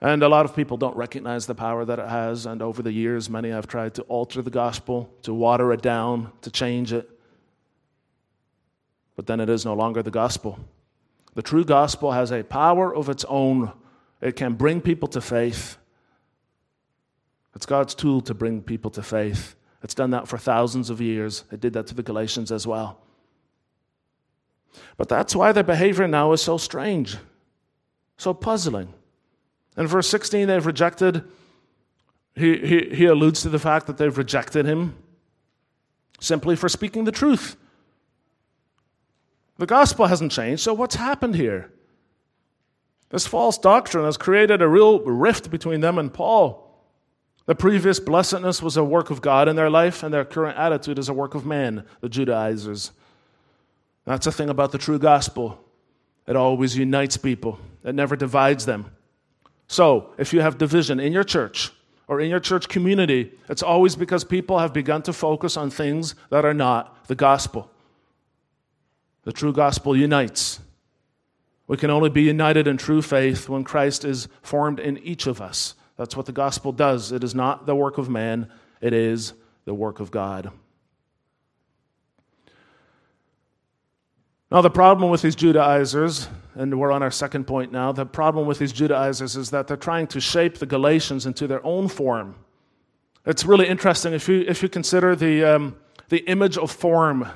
And 0.01 0.23
a 0.23 0.31
lot 0.31 0.47
of 0.47 0.57
people 0.57 0.79
don't 0.79 0.97
recognize 0.97 1.45
the 1.45 1.55
power 1.55 1.85
that 1.85 1.99
it 1.99 2.09
has. 2.09 2.47
And 2.47 2.63
over 2.63 2.81
the 2.81 2.93
years, 2.93 3.29
many 3.29 3.51
have 3.51 3.67
tried 3.67 3.93
to 3.97 4.03
alter 4.05 4.41
the 4.41 4.51
gospel, 4.51 5.13
to 5.25 5.35
water 5.35 5.75
it 5.75 5.83
down, 5.83 6.33
to 6.41 6.51
change 6.51 6.95
it. 6.95 7.20
But 9.21 9.27
then 9.27 9.39
it 9.39 9.51
is 9.51 9.67
no 9.67 9.75
longer 9.75 10.03
the 10.03 10.11
gospel. 10.11 10.59
The 11.35 11.43
true 11.43 11.63
gospel 11.63 12.13
has 12.13 12.33
a 12.33 12.43
power 12.43 12.97
of 12.97 13.11
its 13.11 13.23
own, 13.29 13.71
it 14.23 14.35
can 14.35 14.55
bring 14.55 14.81
people 14.81 15.09
to 15.09 15.21
faith. 15.21 15.77
It's 17.55 17.67
God's 17.67 17.95
tool 17.95 18.23
to 18.23 18.33
bring 18.33 18.63
people 18.63 18.91
to 18.93 19.03
faith. 19.03 19.57
It's 19.83 19.93
done 19.93 20.13
that 20.13 20.27
for 20.27 20.39
thousands 20.39 20.89
of 20.89 21.03
years. 21.03 21.45
It 21.53 21.61
did 21.61 21.75
that 21.75 21.87
to 21.89 21.95
the 21.95 22.03
Galatians 22.03 22.51
as 22.51 22.67
well. 22.67 22.99
But 24.97 25.11
that's 25.11 25.37
why 25.37 25.53
their 25.53 25.65
behavior 25.65 26.09
now 26.09 26.33
is 26.33 26.41
so 26.41 26.57
strange, 26.57 27.19
so 28.17 28.33
puzzling. 28.33 28.95
In 29.77 29.87
verse 29.87 30.09
16, 30.09 30.49
they've 30.49 30.65
rejected, 30.65 31.25
he, 32.35 32.57
he, 32.57 32.89
he 32.95 33.05
alludes 33.05 33.43
to 33.43 33.51
the 33.51 33.59
fact 33.59 33.87
that 33.87 33.99
they've 33.99 34.17
rejected 34.17 34.65
him 34.65 34.97
simply 36.21 36.57
for 36.57 36.71
speaking 36.71 37.05
the 37.05 37.13
truth. 37.13 37.59
The 39.61 39.67
gospel 39.67 40.07
hasn't 40.07 40.33
changed, 40.33 40.63
so 40.63 40.73
what's 40.73 40.95
happened 40.95 41.35
here? 41.35 41.71
This 43.11 43.27
false 43.27 43.59
doctrine 43.59 44.07
has 44.07 44.17
created 44.17 44.63
a 44.63 44.69
real 44.69 45.01
rift 45.01 45.51
between 45.51 45.83
them 45.83 45.99
and 45.99 46.11
Paul. 46.11 46.67
The 47.45 47.55
previous 47.55 48.01
blessedness 48.01 48.63
was 48.63 48.79
a 48.79 48.85
work 48.85 49.11
of 49.11 49.21
God 49.21 49.49
in 49.49 49.57
their 49.57 49.69
life, 49.69 50.03
and 50.03 50.15
their 50.15 50.25
current 50.25 50.57
attitude 50.57 50.99
is 50.99 51.11
a 51.11 51.13
work 51.13 51.35
of 51.35 51.45
man, 51.45 51.85
the 52.01 52.09
Judaizers. 52.09 52.93
That's 54.07 54.25
the 54.25 54.33
thing 54.33 54.49
about 54.49 54.73
the 54.73 54.79
true 54.79 54.99
gospel. 54.99 55.63
It 56.27 56.37
always 56.37 56.79
unites 56.79 57.19
people, 57.19 57.59
it 57.85 57.95
never 57.95 58.17
divides 58.17 58.65
them. 58.65 58.87
So, 59.69 60.15
if 60.17 60.33
you 60.33 60.41
have 60.41 60.57
division 60.57 60.99
in 60.99 61.13
your 61.13 61.23
church 61.23 61.71
or 62.09 62.19
in 62.19 62.31
your 62.31 62.41
church 62.41 62.67
community, 62.67 63.33
it's 63.51 63.63
always 63.63 63.95
because 63.95 64.25
people 64.25 64.59
have 64.59 64.73
begun 64.73 65.03
to 65.03 65.13
focus 65.13 65.59
on 65.59 65.69
things 65.69 66.15
that 66.31 66.47
are 66.47 66.55
not 66.55 67.07
the 67.09 67.15
gospel. 67.15 67.71
The 69.23 69.33
true 69.33 69.53
gospel 69.53 69.97
unites. 69.97 70.61
We 71.67 71.77
can 71.77 71.91
only 71.91 72.11
be 72.11 72.23
united 72.23 72.67
in 72.67 72.77
true 72.77 73.03
faith 73.03 73.49
when 73.49 73.63
Christ 73.63 74.05
is 74.05 74.29
formed 74.43 74.81
in 74.81 74.99
each 74.99 75.27
of 75.27 75.41
us. 75.41 75.75
That's 75.97 76.17
what 76.17 76.27
the 76.27 76.33
gospel 76.33 76.73
does. 76.73 77.13
It 77.13 77.23
is 77.23 77.35
not 77.35 77.67
the 77.67 77.77
work 77.77 77.99
of 77.99 78.09
man, 78.09 78.51
it 78.81 78.93
is 78.93 79.35
the 79.67 79.75
work 79.75 80.01
of 80.01 80.11
God. 80.11 80.51
Now, 84.51 84.63
the 84.63 84.71
problem 84.71 85.11
with 85.11 85.23
these 85.23 85.37
Judaizers, 85.37 86.29
and 86.57 86.77
we're 86.81 86.91
on 86.91 87.05
our 87.05 87.11
second 87.13 87.47
point 87.47 87.71
now, 87.71 87.93
the 87.93 88.05
problem 88.05 88.49
with 88.49 88.59
these 88.59 88.73
Judaizers 88.73 89.37
is 89.37 89.51
that 89.51 89.69
they're 89.69 89.77
trying 89.77 90.09
to 90.09 90.21
shape 90.21 90.59
the 90.59 90.67
Galatians 90.67 91.25
into 91.25 91.47
their 91.47 91.65
own 91.65 91.87
form. 91.87 92.35
It's 93.25 93.45
really 93.45 93.69
interesting 93.69 94.13
if 94.13 94.29
you, 94.29 94.45
if 94.49 94.61
you 94.61 94.69
consider 94.69 95.15
the, 95.15 95.45
um, 95.45 95.77
the 96.09 96.19
image 96.29 96.59
of 96.59 96.73
form, 96.73 97.29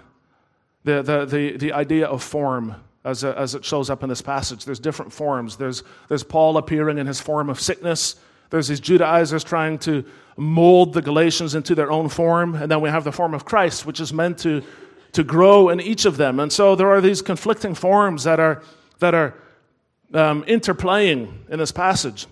the, 0.85 1.03
the, 1.03 1.27
the, 1.27 1.57
the 1.57 1.73
idea 1.73 2.07
of 2.07 2.23
form 2.23 2.77
as, 3.05 3.25
a, 3.25 3.39
as 3.39 3.55
it 3.55 3.65
shows 3.65 3.91
up 3.91 4.03
in 4.03 4.09
this 4.09 4.23
passage. 4.23 4.65
There's 4.65 4.79
different 4.79 5.13
forms. 5.13 5.57
There's, 5.57 5.83
there's 6.09 6.23
Paul 6.23 6.57
appearing 6.57 6.99
in 6.99 7.07
his 7.07 7.21
form 7.21 7.51
of 7.51 7.61
sickness. 7.61 8.17
There's 8.51 8.69
these 8.69 8.81
Judaizers 8.81 9.45
trying 9.45 9.79
to 9.81 10.05
mold 10.37 10.95
the 10.95 11.03
Galatians 11.03 11.55
into 11.55 11.75
their 11.75 11.91
own 11.91 12.09
form. 12.09 12.55
And 12.55 12.71
then 12.71 12.81
we 12.81 12.89
have 12.89 13.05
the 13.05 13.13
form 13.13 13.35
of 13.35 13.45
Christ, 13.45 13.87
which 13.87 14.01
is 14.01 14.13
meant 14.13 14.39
to, 14.39 14.63
to 15.13 15.25
grow 15.25 15.69
in 15.69 15.81
each 15.81 16.05
of 16.05 16.17
them. 16.17 16.41
And 16.41 16.53
so 16.53 16.77
there 16.77 16.89
are 16.89 17.01
these 17.01 17.23
conflicting 17.23 17.75
forms 17.75 18.25
that 18.25 18.41
are, 18.41 18.63
that 18.99 19.15
are 19.15 19.35
um, 20.13 20.45
interplaying 20.45 21.33
in 21.49 21.59
this 21.59 21.73
passage. 21.73 22.27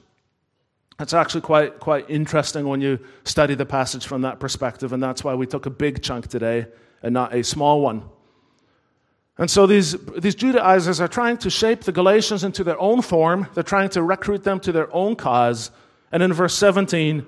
It's 1.00 1.14
actually 1.14 1.40
quite, 1.40 1.80
quite 1.80 2.08
interesting 2.08 2.66
when 2.68 2.80
you 2.80 2.98
study 3.24 3.54
the 3.54 3.66
passage 3.66 4.06
from 4.06 4.22
that 4.22 4.38
perspective, 4.38 4.92
and 4.92 5.02
that's 5.02 5.24
why 5.24 5.34
we 5.34 5.46
took 5.46 5.66
a 5.66 5.70
big 5.70 6.02
chunk 6.02 6.28
today 6.28 6.66
and 7.02 7.12
not 7.12 7.34
a 7.34 7.42
small 7.42 7.80
one. 7.80 8.04
And 9.38 9.50
so 9.50 9.66
these, 9.66 9.96
these 10.18 10.34
Judaizers 10.34 11.00
are 11.00 11.08
trying 11.08 11.38
to 11.38 11.50
shape 11.50 11.82
the 11.82 11.92
Galatians 11.92 12.44
into 12.44 12.62
their 12.64 12.78
own 12.78 13.00
form. 13.02 13.48
They're 13.54 13.62
trying 13.62 13.88
to 13.90 14.02
recruit 14.02 14.44
them 14.44 14.60
to 14.60 14.72
their 14.72 14.94
own 14.94 15.16
cause. 15.16 15.70
And 16.10 16.22
in 16.22 16.32
verse 16.32 16.54
17, 16.54 17.26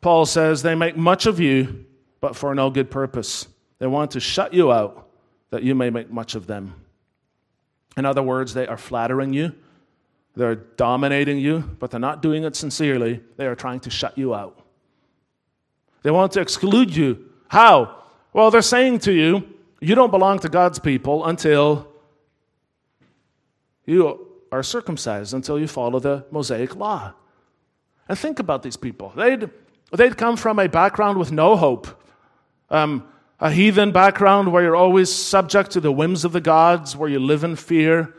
Paul 0.00 0.26
says, 0.26 0.62
They 0.62 0.74
make 0.74 0.96
much 0.96 1.26
of 1.26 1.38
you, 1.38 1.86
but 2.20 2.34
for 2.34 2.54
no 2.54 2.70
good 2.70 2.90
purpose. 2.90 3.46
They 3.78 3.86
want 3.86 4.12
to 4.12 4.20
shut 4.20 4.52
you 4.52 4.72
out 4.72 5.08
that 5.50 5.62
you 5.62 5.74
may 5.74 5.90
make 5.90 6.10
much 6.10 6.34
of 6.34 6.46
them. 6.46 6.74
In 7.96 8.04
other 8.04 8.22
words, 8.22 8.54
they 8.54 8.66
are 8.66 8.76
flattering 8.76 9.32
you, 9.32 9.52
they're 10.34 10.56
dominating 10.56 11.38
you, 11.38 11.60
but 11.78 11.92
they're 11.92 12.00
not 12.00 12.22
doing 12.22 12.42
it 12.42 12.56
sincerely. 12.56 13.20
They 13.36 13.46
are 13.46 13.54
trying 13.54 13.80
to 13.80 13.90
shut 13.90 14.18
you 14.18 14.34
out. 14.34 14.58
They 16.02 16.10
want 16.10 16.32
to 16.32 16.40
exclude 16.40 16.94
you. 16.94 17.30
How? 17.46 18.02
Well, 18.32 18.50
they're 18.50 18.62
saying 18.62 18.98
to 19.00 19.12
you, 19.12 19.53
you 19.84 19.94
don't 19.94 20.10
belong 20.10 20.38
to 20.40 20.48
God's 20.48 20.78
people 20.78 21.24
until 21.26 21.86
you 23.84 24.26
are 24.50 24.62
circumcised, 24.62 25.34
until 25.34 25.58
you 25.58 25.66
follow 25.66 25.98
the 26.00 26.24
Mosaic 26.30 26.74
law. 26.74 27.12
And 28.08 28.18
think 28.18 28.38
about 28.38 28.62
these 28.62 28.76
people. 28.76 29.12
They'd, 29.14 29.50
they'd 29.92 30.16
come 30.16 30.36
from 30.36 30.58
a 30.58 30.68
background 30.68 31.18
with 31.18 31.32
no 31.32 31.54
hope, 31.56 31.86
um, 32.70 33.06
a 33.40 33.50
heathen 33.50 33.92
background 33.92 34.52
where 34.52 34.62
you're 34.62 34.76
always 34.76 35.12
subject 35.12 35.72
to 35.72 35.80
the 35.80 35.92
whims 35.92 36.24
of 36.24 36.32
the 36.32 36.40
gods, 36.40 36.96
where 36.96 37.10
you 37.10 37.18
live 37.18 37.44
in 37.44 37.56
fear. 37.56 38.14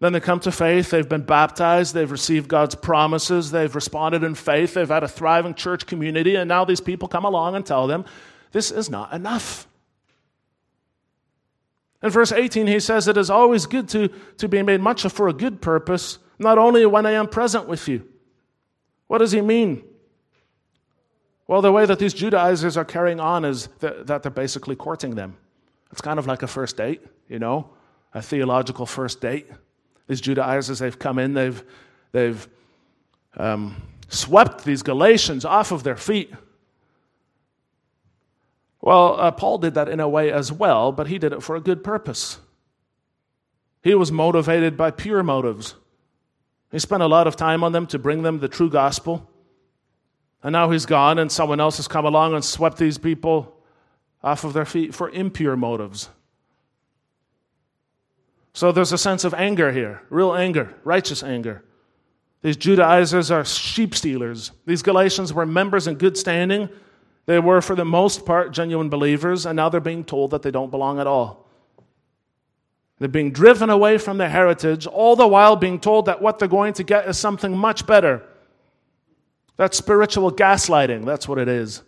Then 0.00 0.12
they 0.12 0.20
come 0.20 0.40
to 0.40 0.52
faith, 0.52 0.90
they've 0.90 1.08
been 1.08 1.22
baptized, 1.22 1.94
they've 1.94 2.10
received 2.10 2.48
God's 2.48 2.74
promises, 2.74 3.50
they've 3.52 3.74
responded 3.74 4.22
in 4.22 4.34
faith, 4.34 4.74
they've 4.74 4.88
had 4.88 5.02
a 5.02 5.08
thriving 5.08 5.54
church 5.54 5.86
community, 5.86 6.34
and 6.34 6.46
now 6.46 6.66
these 6.66 6.80
people 6.80 7.08
come 7.08 7.24
along 7.24 7.54
and 7.54 7.64
tell 7.64 7.86
them, 7.86 8.04
this 8.52 8.70
is 8.70 8.90
not 8.90 9.12
enough. 9.14 9.66
In 12.04 12.10
verse 12.10 12.32
18, 12.32 12.66
he 12.66 12.80
says, 12.80 13.08
It 13.08 13.16
is 13.16 13.30
always 13.30 13.64
good 13.64 13.88
to, 13.88 14.08
to 14.36 14.46
be 14.46 14.62
made 14.62 14.82
much 14.82 15.06
of 15.06 15.12
for 15.12 15.28
a 15.28 15.32
good 15.32 15.62
purpose, 15.62 16.18
not 16.38 16.58
only 16.58 16.84
when 16.84 17.06
I 17.06 17.12
am 17.12 17.26
present 17.26 17.66
with 17.66 17.88
you. 17.88 18.06
What 19.06 19.18
does 19.18 19.32
he 19.32 19.40
mean? 19.40 19.82
Well, 21.48 21.62
the 21.62 21.72
way 21.72 21.86
that 21.86 21.98
these 21.98 22.12
Judaizers 22.12 22.76
are 22.76 22.84
carrying 22.84 23.20
on 23.20 23.46
is 23.46 23.68
that, 23.80 24.22
they're 24.22 24.30
basically 24.30 24.76
courting 24.76 25.14
them. 25.14 25.38
It's 25.92 26.02
kind 26.02 26.18
of 26.18 26.26
like 26.26 26.42
a 26.42 26.46
first 26.46 26.76
date, 26.76 27.00
you 27.26 27.38
know, 27.38 27.70
a 28.12 28.20
theological 28.20 28.84
first 28.84 29.22
date. 29.22 29.46
These 30.06 30.20
Judaizers, 30.20 30.80
they've 30.80 30.98
come 30.98 31.18
in, 31.18 31.32
they've, 31.32 31.64
they've 32.12 32.46
um, 33.38 33.82
swept 34.08 34.64
these 34.64 34.82
Galatians 34.82 35.46
off 35.46 35.72
of 35.72 35.84
their 35.84 35.96
feet. 35.96 36.34
Well, 38.84 39.18
uh, 39.18 39.30
Paul 39.30 39.56
did 39.56 39.72
that 39.74 39.88
in 39.88 39.98
a 39.98 40.06
way 40.06 40.30
as 40.30 40.52
well, 40.52 40.92
but 40.92 41.06
he 41.06 41.18
did 41.18 41.32
it 41.32 41.42
for 41.42 41.56
a 41.56 41.60
good 41.60 41.82
purpose. 41.82 42.36
He 43.82 43.94
was 43.94 44.12
motivated 44.12 44.76
by 44.76 44.90
pure 44.90 45.22
motives. 45.22 45.74
He 46.70 46.78
spent 46.78 47.02
a 47.02 47.06
lot 47.06 47.26
of 47.26 47.34
time 47.34 47.64
on 47.64 47.72
them 47.72 47.86
to 47.86 47.98
bring 47.98 48.22
them 48.22 48.40
the 48.40 48.48
true 48.48 48.68
gospel. 48.68 49.30
And 50.42 50.52
now 50.52 50.70
he's 50.70 50.84
gone, 50.84 51.18
and 51.18 51.32
someone 51.32 51.60
else 51.60 51.78
has 51.78 51.88
come 51.88 52.04
along 52.04 52.34
and 52.34 52.44
swept 52.44 52.76
these 52.76 52.98
people 52.98 53.56
off 54.22 54.44
of 54.44 54.52
their 54.52 54.66
feet 54.66 54.94
for 54.94 55.08
impure 55.08 55.56
motives. 55.56 56.10
So 58.52 58.70
there's 58.70 58.92
a 58.92 58.98
sense 58.98 59.24
of 59.24 59.32
anger 59.32 59.72
here, 59.72 60.02
real 60.10 60.34
anger, 60.34 60.74
righteous 60.84 61.22
anger. 61.22 61.64
These 62.42 62.58
Judaizers 62.58 63.30
are 63.30 63.46
sheep 63.46 63.94
stealers. 63.94 64.50
These 64.66 64.82
Galatians 64.82 65.32
were 65.32 65.46
members 65.46 65.86
in 65.86 65.94
good 65.94 66.18
standing. 66.18 66.68
They 67.26 67.38
were, 67.38 67.60
for 67.60 67.74
the 67.74 67.84
most 67.84 68.26
part, 68.26 68.52
genuine 68.52 68.90
believers, 68.90 69.46
and 69.46 69.56
now 69.56 69.68
they're 69.68 69.80
being 69.80 70.04
told 70.04 70.30
that 70.32 70.42
they 70.42 70.50
don't 70.50 70.70
belong 70.70 70.98
at 70.98 71.06
all. 71.06 71.48
They're 72.98 73.08
being 73.08 73.32
driven 73.32 73.70
away 73.70 73.98
from 73.98 74.18
their 74.18 74.28
heritage, 74.28 74.86
all 74.86 75.16
the 75.16 75.26
while 75.26 75.56
being 75.56 75.80
told 75.80 76.06
that 76.06 76.22
what 76.22 76.38
they're 76.38 76.48
going 76.48 76.74
to 76.74 76.84
get 76.84 77.08
is 77.08 77.18
something 77.18 77.56
much 77.56 77.86
better. 77.86 78.22
That's 79.56 79.76
spiritual 79.76 80.32
gaslighting. 80.32 81.04
That's 81.04 81.26
what 81.26 81.38
it 81.38 81.48
is. 81.48 81.82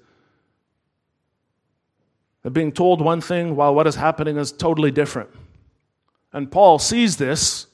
They're 2.42 2.50
being 2.50 2.72
told 2.72 3.00
one 3.00 3.20
thing 3.20 3.56
while 3.56 3.74
what 3.74 3.86
is 3.86 3.96
happening 3.96 4.36
is 4.36 4.52
totally 4.52 4.90
different. 4.90 5.30
And 6.32 6.50
Paul 6.50 6.78
sees 6.78 7.16
this, 7.16 7.66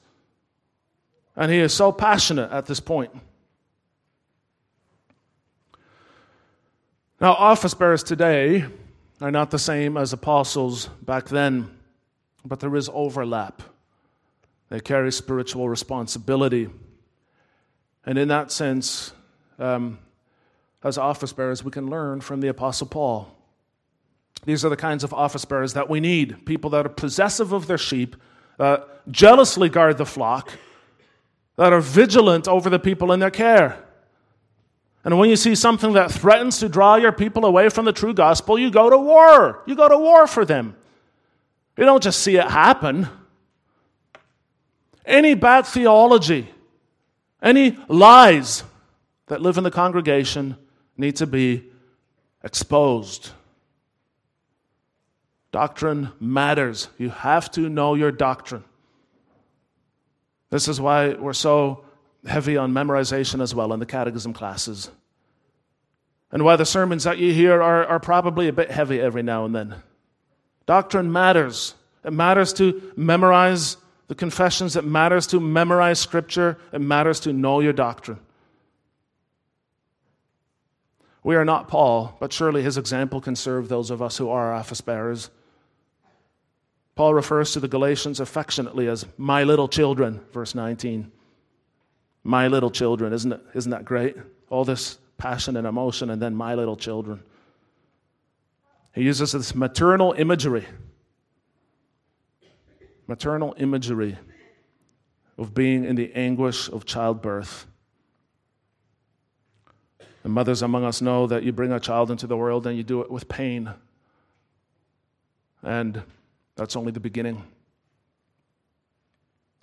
and 1.35 1.51
he 1.51 1.59
is 1.59 1.73
so 1.73 1.91
passionate 1.91 2.51
at 2.51 2.65
this 2.65 2.79
point. 2.79 3.11
Now, 7.23 7.35
office 7.35 7.73
bearers 7.73 8.03
today 8.03 8.65
are 9.21 9.31
not 9.31 9.49
the 9.49 9.57
same 9.57 9.95
as 9.95 10.11
apostles 10.11 10.87
back 11.03 11.29
then, 11.29 11.69
but 12.43 12.59
there 12.59 12.75
is 12.75 12.89
overlap. 12.91 13.63
They 14.67 14.81
carry 14.81 15.09
spiritual 15.09 15.69
responsibility. 15.69 16.69
And 18.05 18.17
in 18.17 18.27
that 18.27 18.51
sense, 18.51 19.13
um, 19.57 19.99
as 20.83 20.97
office 20.97 21.31
bearers, 21.31 21.63
we 21.63 21.71
can 21.71 21.89
learn 21.89 22.19
from 22.19 22.41
the 22.41 22.49
Apostle 22.49 22.87
Paul. 22.87 23.33
These 24.43 24.65
are 24.65 24.69
the 24.69 24.75
kinds 24.75 25.05
of 25.05 25.13
office 25.13 25.45
bearers 25.45 25.75
that 25.75 25.89
we 25.89 26.01
need 26.01 26.45
people 26.45 26.71
that 26.71 26.85
are 26.85 26.89
possessive 26.89 27.53
of 27.53 27.67
their 27.67 27.77
sheep, 27.77 28.17
uh, 28.59 28.79
jealously 29.09 29.69
guard 29.69 29.97
the 29.97 30.05
flock, 30.05 30.51
that 31.55 31.71
are 31.71 31.79
vigilant 31.79 32.49
over 32.49 32.69
the 32.69 32.79
people 32.79 33.13
in 33.13 33.21
their 33.21 33.31
care. 33.31 33.81
And 35.03 35.17
when 35.17 35.29
you 35.29 35.35
see 35.35 35.55
something 35.55 35.93
that 35.93 36.11
threatens 36.11 36.59
to 36.59 36.69
draw 36.69 36.95
your 36.95 37.11
people 37.11 37.45
away 37.45 37.69
from 37.69 37.85
the 37.85 37.91
true 37.91 38.13
gospel, 38.13 38.57
you 38.57 38.71
go 38.71 38.89
to 38.89 38.97
war. 38.97 39.61
You 39.65 39.75
go 39.75 39.89
to 39.89 39.97
war 39.97 40.27
for 40.27 40.45
them. 40.45 40.75
You 41.77 41.85
don't 41.85 42.01
just 42.01 42.21
see 42.21 42.37
it 42.37 42.49
happen. 42.49 43.07
Any 45.05 45.33
bad 45.33 45.65
theology, 45.65 46.49
any 47.41 47.77
lies 47.89 48.63
that 49.27 49.41
live 49.41 49.57
in 49.57 49.65
the 49.65 49.71
congregation 49.71 50.55
need 50.95 51.17
to 51.17 51.27
be 51.27 51.69
exposed. 52.43 53.31
Doctrine 55.51 56.11
matters. 56.19 56.87
You 56.97 57.09
have 57.09 57.51
to 57.51 57.67
know 57.67 57.95
your 57.95 58.11
doctrine. 58.11 58.63
This 60.49 60.67
is 60.67 60.79
why 60.79 61.13
we're 61.13 61.33
so 61.33 61.83
heavy 62.25 62.57
on 62.57 62.73
memorization 62.73 63.41
as 63.41 63.53
well 63.53 63.73
in 63.73 63.79
the 63.79 63.85
catechism 63.85 64.33
classes. 64.33 64.89
And 66.31 66.43
why 66.43 66.55
the 66.55 66.65
sermons 66.65 67.03
that 67.03 67.17
you 67.17 67.33
hear 67.33 67.61
are, 67.61 67.85
are 67.85 67.99
probably 67.99 68.47
a 68.47 68.53
bit 68.53 68.71
heavy 68.71 68.99
every 68.99 69.23
now 69.23 69.45
and 69.45 69.53
then. 69.53 69.75
Doctrine 70.65 71.11
matters. 71.11 71.75
It 72.03 72.13
matters 72.13 72.53
to 72.53 72.91
memorize 72.95 73.77
the 74.07 74.15
confessions, 74.15 74.75
it 74.75 74.83
matters 74.83 75.27
to 75.27 75.39
memorize 75.39 75.99
scripture, 75.99 76.57
it 76.73 76.81
matters 76.81 77.21
to 77.21 77.31
know 77.31 77.61
your 77.61 77.73
doctrine. 77.73 78.19
We 81.23 81.35
are 81.37 81.45
not 81.45 81.69
Paul, 81.69 82.17
but 82.19 82.33
surely 82.33 82.61
his 82.61 82.77
example 82.77 83.21
can 83.21 83.35
serve 83.35 83.69
those 83.69 83.89
of 83.89 84.01
us 84.01 84.17
who 84.17 84.29
are 84.29 84.53
office 84.53 84.81
bearers. 84.81 85.29
Paul 86.95 87.13
refers 87.13 87.53
to 87.53 87.59
the 87.59 87.69
Galatians 87.69 88.19
affectionately 88.19 88.87
as 88.87 89.05
my 89.17 89.43
little 89.43 89.69
children, 89.69 90.19
verse 90.33 90.53
19. 90.53 91.11
My 92.23 92.47
little 92.47 92.71
children, 92.71 93.13
isn't, 93.13 93.31
it, 93.31 93.41
isn't 93.53 93.71
that 93.71 93.85
great? 93.85 94.15
All 94.49 94.63
this 94.63 94.97
passion 95.17 95.57
and 95.57 95.67
emotion, 95.67 96.09
and 96.09 96.21
then 96.21 96.35
my 96.35 96.55
little 96.55 96.77
children. 96.77 97.21
He 98.93 99.03
uses 99.03 99.31
this 99.31 99.53
maternal 99.53 100.13
imagery. 100.13 100.65
Maternal 103.07 103.53
imagery 103.57 104.17
of 105.37 105.53
being 105.53 105.83
in 105.83 105.95
the 105.95 106.13
anguish 106.13 106.69
of 106.69 106.85
childbirth. 106.85 107.65
The 110.21 110.29
mothers 110.29 110.61
among 110.61 110.85
us 110.85 111.01
know 111.01 111.27
that 111.27 111.43
you 111.43 111.51
bring 111.51 111.73
a 111.73 111.79
child 111.79 112.09
into 112.09 112.27
the 112.27 112.37
world 112.37 112.65
and 112.65 112.77
you 112.77 112.83
do 112.83 113.01
it 113.01 113.11
with 113.11 113.27
pain. 113.27 113.69
And 115.61 116.01
that's 116.55 116.75
only 116.75 116.91
the 116.91 116.99
beginning. 116.99 117.43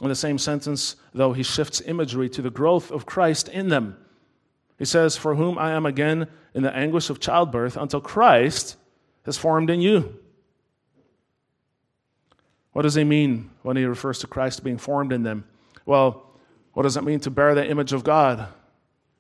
In 0.01 0.09
the 0.09 0.15
same 0.15 0.39
sentence, 0.39 0.97
though, 1.13 1.33
he 1.33 1.43
shifts 1.43 1.83
imagery 1.85 2.29
to 2.31 2.43
the 2.43 2.51
growth 2.51 2.91
of 2.91 3.07
Christ 3.07 3.49
in 3.49 3.69
them. 3.69 3.97
He 4.79 4.87
says, 4.87 5.17
For 5.17 5.35
whom 5.35 5.59
I 5.59 5.73
am 5.73 5.85
again 5.85 6.27
in 6.55 6.63
the 6.63 6.75
anguish 6.75 7.11
of 7.11 7.21
childbirth 7.21 7.77
until 7.77 8.01
Christ 8.01 8.77
is 9.27 9.37
formed 9.37 9.69
in 9.69 9.81
you. 9.81 10.19
What 12.73 12.83
does 12.83 12.95
he 12.95 13.05
mean 13.05 13.51
when 13.63 13.77
he 13.77 13.85
refers 13.85 14.21
to 14.21 14.27
Christ 14.27 14.65
being 14.65 14.79
formed 14.79 15.13
in 15.13 15.23
them? 15.23 15.45
Well, 15.85 16.31
what 16.73 16.85
does 16.85 16.97
it 16.97 17.05
mean 17.05 17.21
to 17.21 17.31
bear 17.31 17.55
the 17.55 17.69
image 17.69 17.93
of 17.93 18.05
God? 18.05 18.49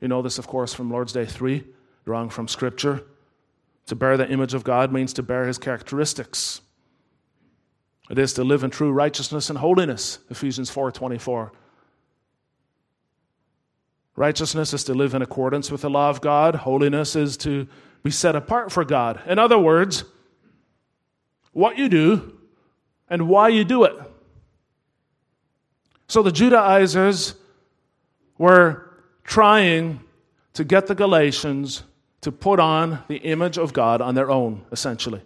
You 0.00 0.08
know 0.08 0.22
this, 0.22 0.38
of 0.38 0.46
course, 0.46 0.72
from 0.72 0.90
Lord's 0.90 1.12
Day 1.12 1.26
3, 1.26 1.64
drawing 2.06 2.30
from 2.30 2.48
Scripture. 2.48 3.02
To 3.86 3.96
bear 3.96 4.16
the 4.16 4.30
image 4.30 4.54
of 4.54 4.64
God 4.64 4.92
means 4.92 5.12
to 5.14 5.22
bear 5.22 5.46
his 5.46 5.58
characteristics. 5.58 6.62
It 8.10 8.18
is 8.18 8.32
to 8.34 8.44
live 8.44 8.64
in 8.64 8.70
true 8.70 8.90
righteousness 8.90 9.48
and 9.50 9.58
holiness, 9.58 10.18
Ephesians 10.28 10.68
4:24. 10.68 11.52
Righteousness 14.16 14.74
is 14.74 14.82
to 14.84 14.94
live 14.94 15.14
in 15.14 15.22
accordance 15.22 15.70
with 15.70 15.82
the 15.82 15.90
law 15.90 16.10
of 16.10 16.20
God. 16.20 16.56
Holiness 16.56 17.14
is 17.14 17.36
to 17.38 17.68
be 18.02 18.10
set 18.10 18.34
apart 18.34 18.72
for 18.72 18.84
God. 18.84 19.20
In 19.26 19.38
other 19.38 19.58
words, 19.58 20.04
what 21.52 21.78
you 21.78 21.88
do 21.88 22.36
and 23.08 23.28
why 23.28 23.48
you 23.48 23.64
do 23.64 23.84
it. 23.84 23.96
So 26.08 26.22
the 26.22 26.32
Judaizers 26.32 27.34
were 28.38 28.90
trying 29.22 30.00
to 30.54 30.64
get 30.64 30.88
the 30.88 30.94
Galatians 30.96 31.84
to 32.22 32.32
put 32.32 32.58
on 32.58 33.04
the 33.06 33.18
image 33.18 33.56
of 33.56 33.72
God 33.72 34.00
on 34.00 34.16
their 34.16 34.30
own, 34.30 34.66
essentially. 34.72 35.22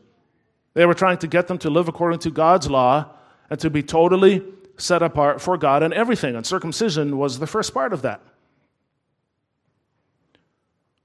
They 0.74 0.87
were 0.87 0.94
trying 0.94 1.18
to 1.18 1.26
get 1.26 1.48
them 1.48 1.58
to 1.58 1.70
live 1.70 1.88
according 1.88 2.18
to 2.20 2.30
God's 2.30 2.68
law 2.68 3.06
and 3.48 3.58
to 3.60 3.70
be 3.70 3.82
totally 3.82 4.42
set 4.76 5.02
apart 5.02 5.40
for 5.40 5.56
God 5.56 5.82
and 5.82 5.94
everything. 5.94 6.34
And 6.34 6.44
circumcision 6.44 7.16
was 7.16 7.38
the 7.38 7.46
first 7.46 7.72
part 7.72 7.92
of 7.92 8.03
that. 8.03 8.20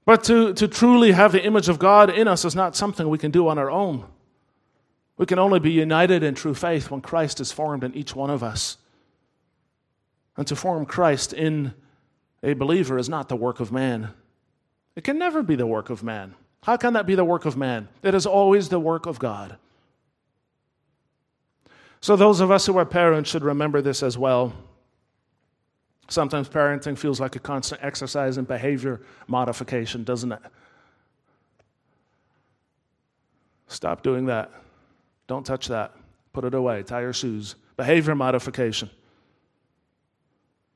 But 0.04 0.24
to, 0.24 0.52
to 0.54 0.66
truly 0.66 1.12
have 1.12 1.30
the 1.30 1.44
image 1.44 1.68
of 1.68 1.78
God 1.78 2.10
in 2.10 2.26
us 2.26 2.44
is 2.44 2.56
not 2.56 2.74
something 2.74 3.08
we 3.08 3.18
can 3.18 3.30
do 3.30 3.46
on 3.46 3.58
our 3.58 3.70
own. 3.70 4.04
We 5.16 5.26
can 5.26 5.38
only 5.38 5.60
be 5.60 5.70
united 5.70 6.22
in 6.22 6.34
true 6.34 6.54
faith 6.54 6.90
when 6.90 7.00
Christ 7.00 7.40
is 7.40 7.52
formed 7.52 7.84
in 7.84 7.94
each 7.94 8.16
one 8.16 8.30
of 8.30 8.42
us. 8.42 8.76
And 10.36 10.46
to 10.48 10.56
form 10.56 10.86
Christ 10.86 11.32
in 11.32 11.74
a 12.42 12.54
believer 12.54 12.98
is 12.98 13.08
not 13.08 13.28
the 13.28 13.36
work 13.36 13.60
of 13.60 13.70
man. 13.70 14.08
It 14.96 15.04
can 15.04 15.18
never 15.18 15.42
be 15.42 15.54
the 15.54 15.66
work 15.66 15.90
of 15.90 16.02
man. 16.02 16.34
How 16.62 16.76
can 16.76 16.92
that 16.92 17.06
be 17.06 17.14
the 17.14 17.24
work 17.24 17.46
of 17.46 17.56
man? 17.56 17.88
It 18.02 18.14
is 18.14 18.26
always 18.26 18.68
the 18.68 18.80
work 18.80 19.06
of 19.06 19.18
God. 19.18 19.56
So, 22.00 22.16
those 22.16 22.40
of 22.40 22.50
us 22.50 22.66
who 22.66 22.78
are 22.78 22.86
parents 22.86 23.30
should 23.30 23.44
remember 23.44 23.82
this 23.82 24.02
as 24.02 24.16
well. 24.16 24.52
Sometimes 26.08 26.48
parenting 26.48 26.98
feels 26.98 27.20
like 27.20 27.36
a 27.36 27.38
constant 27.38 27.82
exercise 27.84 28.36
in 28.36 28.44
behavior 28.44 29.00
modification, 29.28 30.02
doesn't 30.02 30.32
it? 30.32 30.40
Stop 33.68 34.02
doing 34.02 34.26
that. 34.26 34.50
Don't 35.28 35.46
touch 35.46 35.68
that. 35.68 35.94
Put 36.32 36.44
it 36.44 36.54
away. 36.54 36.82
Tie 36.82 37.02
your 37.02 37.12
shoes. 37.12 37.54
Behavior 37.76 38.14
modification. 38.16 38.90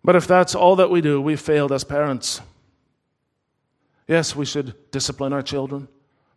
But 0.05 0.15
if 0.15 0.29
that's 0.29 0.55
all 0.55 0.77
that 0.77 0.91
we 0.91 1.01
do, 1.01 1.21
we've 1.21 1.41
failed 1.41 1.73
as 1.73 1.83
parents. 1.83 2.41
Yes, 4.07 4.37
we 4.37 4.45
should 4.45 4.75
discipline 4.91 5.33
our 5.33 5.43
children, 5.43 5.89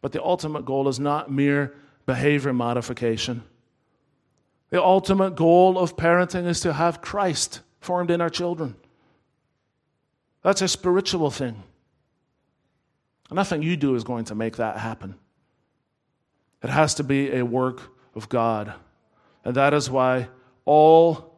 but 0.02 0.12
the 0.12 0.24
ultimate 0.24 0.66
goal 0.66 0.88
is 0.88 1.00
not 1.00 1.32
mere 1.32 1.76
behavior 2.06 2.54
modification. 2.54 3.44
The 4.70 4.82
ultimate 4.82 5.36
goal 5.36 5.78
of 5.78 5.96
parenting 5.96 6.46
is 6.46 6.62
to 6.62 6.74
have 6.74 7.02
Christ 7.02 7.62
formed 7.80 8.12
in 8.12 8.22
our 8.22 8.30
children. 8.30 8.76
That's 10.44 10.62
a 10.62 10.68
spiritual 10.68 11.32
thing. 11.32 11.64
Nothing 13.30 13.62
you 13.62 13.76
do 13.76 13.96
is 13.96 14.04
going 14.04 14.26
to 14.26 14.36
make 14.36 14.58
that 14.58 14.78
happen. 14.78 15.16
It 16.64 16.70
has 16.70 16.96
to 16.96 17.04
be 17.04 17.36
a 17.36 17.44
work 17.44 17.82
of 18.16 18.30
God. 18.30 18.74
And 19.44 19.56
that 19.56 19.74
is 19.74 19.90
why 19.90 20.30
all 20.66 21.34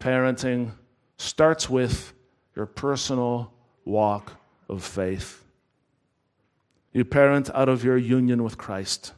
parenting 0.00 0.72
starts 1.18 1.68
with 1.68 2.12
your 2.56 2.66
personal 2.66 3.52
walk 3.84 4.32
of 4.68 4.82
faith. 4.82 5.43
You 6.94 7.04
parent 7.04 7.50
out 7.52 7.68
of 7.68 7.82
your 7.82 7.98
union 7.98 8.44
with 8.44 8.56
Christ. 8.56 9.12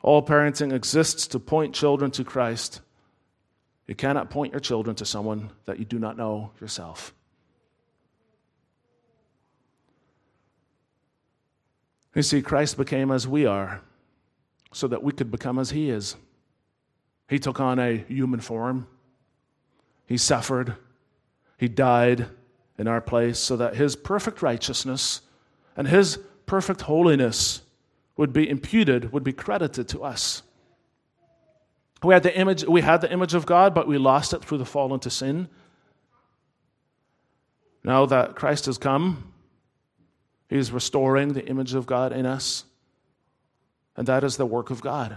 All 0.00 0.24
parenting 0.24 0.72
exists 0.72 1.26
to 1.26 1.40
point 1.40 1.74
children 1.74 2.12
to 2.12 2.24
Christ. 2.24 2.80
You 3.88 3.96
cannot 3.96 4.30
point 4.30 4.52
your 4.52 4.60
children 4.60 4.94
to 4.96 5.04
someone 5.04 5.50
that 5.64 5.80
you 5.80 5.84
do 5.84 5.98
not 5.98 6.16
know 6.16 6.52
yourself. 6.60 7.12
You 12.14 12.22
see, 12.22 12.42
Christ 12.42 12.76
became 12.76 13.10
as 13.10 13.26
we 13.26 13.44
are 13.44 13.82
so 14.72 14.86
that 14.86 15.02
we 15.02 15.12
could 15.12 15.32
become 15.32 15.58
as 15.58 15.70
He 15.70 15.90
is. 15.90 16.14
He 17.28 17.40
took 17.40 17.58
on 17.58 17.80
a 17.80 18.04
human 18.08 18.40
form, 18.40 18.86
He 20.06 20.16
suffered, 20.16 20.76
He 21.58 21.66
died 21.66 22.26
in 22.78 22.86
our 22.86 23.00
place 23.00 23.40
so 23.40 23.56
that 23.56 23.74
His 23.74 23.96
perfect 23.96 24.42
righteousness 24.42 25.22
and 25.80 25.88
His 25.88 26.18
perfect 26.44 26.82
holiness 26.82 27.62
would 28.18 28.34
be 28.34 28.46
imputed, 28.46 29.14
would 29.14 29.24
be 29.24 29.32
credited 29.32 29.88
to 29.88 30.04
us. 30.04 30.42
We 32.02 32.12
had 32.12 32.22
the 32.22 32.38
image, 32.38 32.64
we 32.64 32.82
had 32.82 33.00
the 33.00 33.10
image 33.10 33.32
of 33.32 33.46
God, 33.46 33.74
but 33.74 33.88
we 33.88 33.96
lost 33.96 34.34
it 34.34 34.44
through 34.44 34.58
the 34.58 34.66
fall 34.66 34.92
into 34.92 35.08
sin. 35.08 35.48
Now 37.82 38.04
that 38.04 38.36
Christ 38.36 38.66
has 38.66 38.76
come, 38.76 39.32
He 40.50 40.58
is 40.58 40.70
restoring 40.70 41.32
the 41.32 41.46
image 41.46 41.72
of 41.72 41.86
God 41.86 42.12
in 42.12 42.26
us. 42.26 42.66
And 43.96 44.06
that 44.06 44.22
is 44.22 44.36
the 44.36 44.44
work 44.44 44.68
of 44.68 44.82
God. 44.82 45.16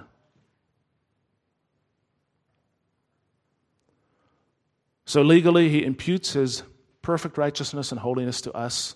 So 5.04 5.24
legally, 5.24 5.68
He 5.68 5.84
imputes 5.84 6.32
His 6.32 6.64
perfect 7.02 7.38
righteousness 7.38 7.92
and 7.92 8.00
holiness 8.00 8.40
to 8.40 8.54
us. 8.54 8.96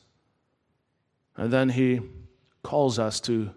And 1.38 1.54
then 1.54 1.70
He 1.70 2.02
calls 2.64 3.00
us 3.00 3.22
to 3.22 3.52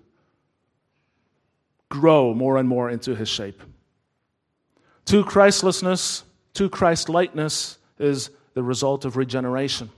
grow 1.91 2.33
more 2.33 2.57
and 2.57 2.69
more 2.69 2.89
into 2.89 3.15
his 3.15 3.29
shape. 3.29 3.61
To 5.07 5.25
Christlessness, 5.25 6.25
to 6.55 6.71
Christlikeness 6.71 7.79
is 7.99 8.31
the 8.55 8.63
result 8.63 9.05
of 9.05 9.17
regeneration. 9.17 9.91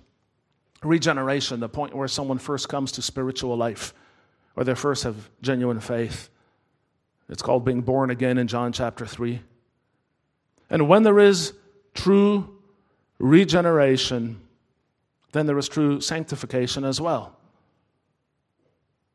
Regeneration, 0.82 1.60
the 1.60 1.68
point 1.68 1.94
where 1.94 2.08
someone 2.08 2.38
first 2.38 2.68
comes 2.68 2.90
to 2.92 3.02
spiritual 3.02 3.56
life, 3.56 3.94
or 4.56 4.64
they 4.64 4.74
first 4.74 5.04
have 5.04 5.30
genuine 5.42 5.78
faith. 5.78 6.28
It's 7.28 7.42
called 7.42 7.64
being 7.64 7.82
born 7.82 8.10
again 8.10 8.38
in 8.38 8.48
John 8.48 8.72
chapter 8.72 9.06
3. 9.06 9.40
And 10.70 10.88
when 10.88 11.02
there 11.02 11.18
is 11.18 11.52
true 11.94 12.58
regeneration, 13.18 14.40
then 15.32 15.46
there 15.46 15.58
is 15.58 15.68
true 15.68 16.00
sanctification 16.00 16.84
as 16.84 17.00
well. 17.00 17.36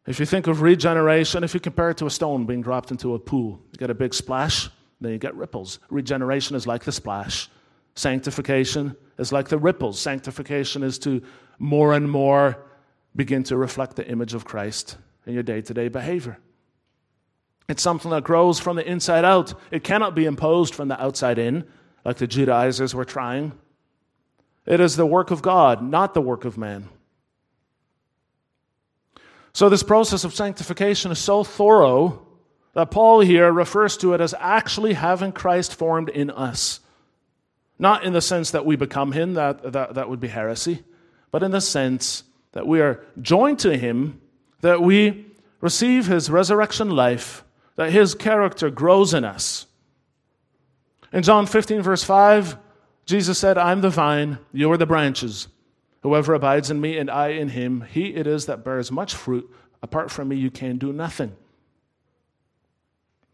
If 0.07 0.21
you 0.21 0.25
think 0.25 0.47
of 0.47 0.61
regeneration, 0.61 1.43
if 1.43 1.53
you 1.53 1.59
compare 1.59 1.89
it 1.89 1.97
to 1.97 2.05
a 2.05 2.09
stone 2.09 2.45
being 2.45 2.61
dropped 2.61 2.91
into 2.91 3.13
a 3.13 3.19
pool, 3.19 3.61
you 3.71 3.77
get 3.77 3.89
a 3.89 3.93
big 3.93 4.13
splash, 4.13 4.69
then 5.01 5.11
you 5.11 5.17
get 5.17 5.35
ripples. 5.35 5.79
Regeneration 5.89 6.55
is 6.55 6.65
like 6.65 6.85
the 6.85 6.93
splash. 6.93 7.49
Sanctification 7.95 8.95
is 9.17 9.33
like 9.33 9.49
the 9.49 9.57
ripples. 9.57 9.99
Sanctification 9.99 10.81
is 10.81 10.97
to 10.99 11.21
more 11.59 11.93
and 11.93 12.09
more 12.09 12.57
begin 13.15 13.43
to 13.43 13.57
reflect 13.57 13.97
the 13.97 14.07
image 14.07 14.33
of 14.33 14.45
Christ 14.45 14.97
in 15.25 15.33
your 15.33 15.43
day 15.43 15.61
to 15.61 15.73
day 15.73 15.89
behavior. 15.89 16.39
It's 17.67 17.83
something 17.83 18.11
that 18.11 18.23
grows 18.23 18.59
from 18.59 18.77
the 18.77 18.89
inside 18.89 19.25
out. 19.25 19.53
It 19.71 19.83
cannot 19.83 20.15
be 20.15 20.25
imposed 20.25 20.73
from 20.73 20.87
the 20.87 21.01
outside 21.03 21.37
in, 21.37 21.65
like 22.05 22.15
the 22.15 22.27
Judaizers 22.27 22.95
were 22.95 23.03
trying. 23.03 23.51
It 24.65 24.79
is 24.79 24.95
the 24.95 25.05
work 25.05 25.31
of 25.31 25.41
God, 25.41 25.81
not 25.81 26.13
the 26.13 26.21
work 26.21 26.45
of 26.45 26.57
man. 26.57 26.87
So, 29.57 29.69
this 29.69 29.81
process 29.81 30.23
of 30.23 30.35
sanctification 30.35 31.11
is 31.11 31.17
so 31.17 31.43
thorough 31.43 32.27
that 32.75 32.91
Paul 32.91 33.21
here 33.21 33.51
refers 33.51 33.97
to 33.97 34.13
it 34.13 34.21
as 34.21 34.35
actually 34.37 34.93
having 34.93 35.31
Christ 35.31 35.73
formed 35.73 36.09
in 36.09 36.29
us. 36.29 36.79
Not 37.79 38.03
in 38.03 38.13
the 38.13 38.21
sense 38.21 38.51
that 38.51 38.67
we 38.67 38.75
become 38.75 39.13
him, 39.13 39.33
that, 39.33 39.73
that, 39.73 39.95
that 39.95 40.09
would 40.09 40.19
be 40.19 40.27
heresy, 40.27 40.83
but 41.31 41.41
in 41.41 41.49
the 41.49 41.59
sense 41.59 42.23
that 42.51 42.67
we 42.67 42.81
are 42.81 43.03
joined 43.19 43.57
to 43.61 43.75
him, 43.75 44.21
that 44.61 44.83
we 44.83 45.25
receive 45.59 46.05
his 46.05 46.29
resurrection 46.29 46.91
life, 46.91 47.43
that 47.77 47.91
his 47.91 48.13
character 48.13 48.69
grows 48.69 49.15
in 49.15 49.25
us. 49.25 49.65
In 51.11 51.23
John 51.23 51.47
15, 51.47 51.81
verse 51.81 52.03
5, 52.03 52.59
Jesus 53.07 53.39
said, 53.39 53.57
I'm 53.57 53.81
the 53.81 53.89
vine, 53.89 54.37
you 54.53 54.71
are 54.71 54.77
the 54.77 54.85
branches. 54.85 55.47
Whoever 56.07 56.33
abides 56.33 56.71
in 56.71 56.79
me 56.79 56.97
and 56.97 57.11
I 57.11 57.31
in 57.31 57.49
him, 57.49 57.81
he 57.81 58.15
it 58.15 58.27
is 58.27 58.45
that 58.45 58.63
bears 58.63 58.93
much 58.93 59.13
fruit. 59.13 59.53
Apart 59.83 60.09
from 60.09 60.29
me, 60.29 60.37
you 60.37 60.49
can 60.49 60.77
do 60.77 60.93
nothing. 60.93 61.35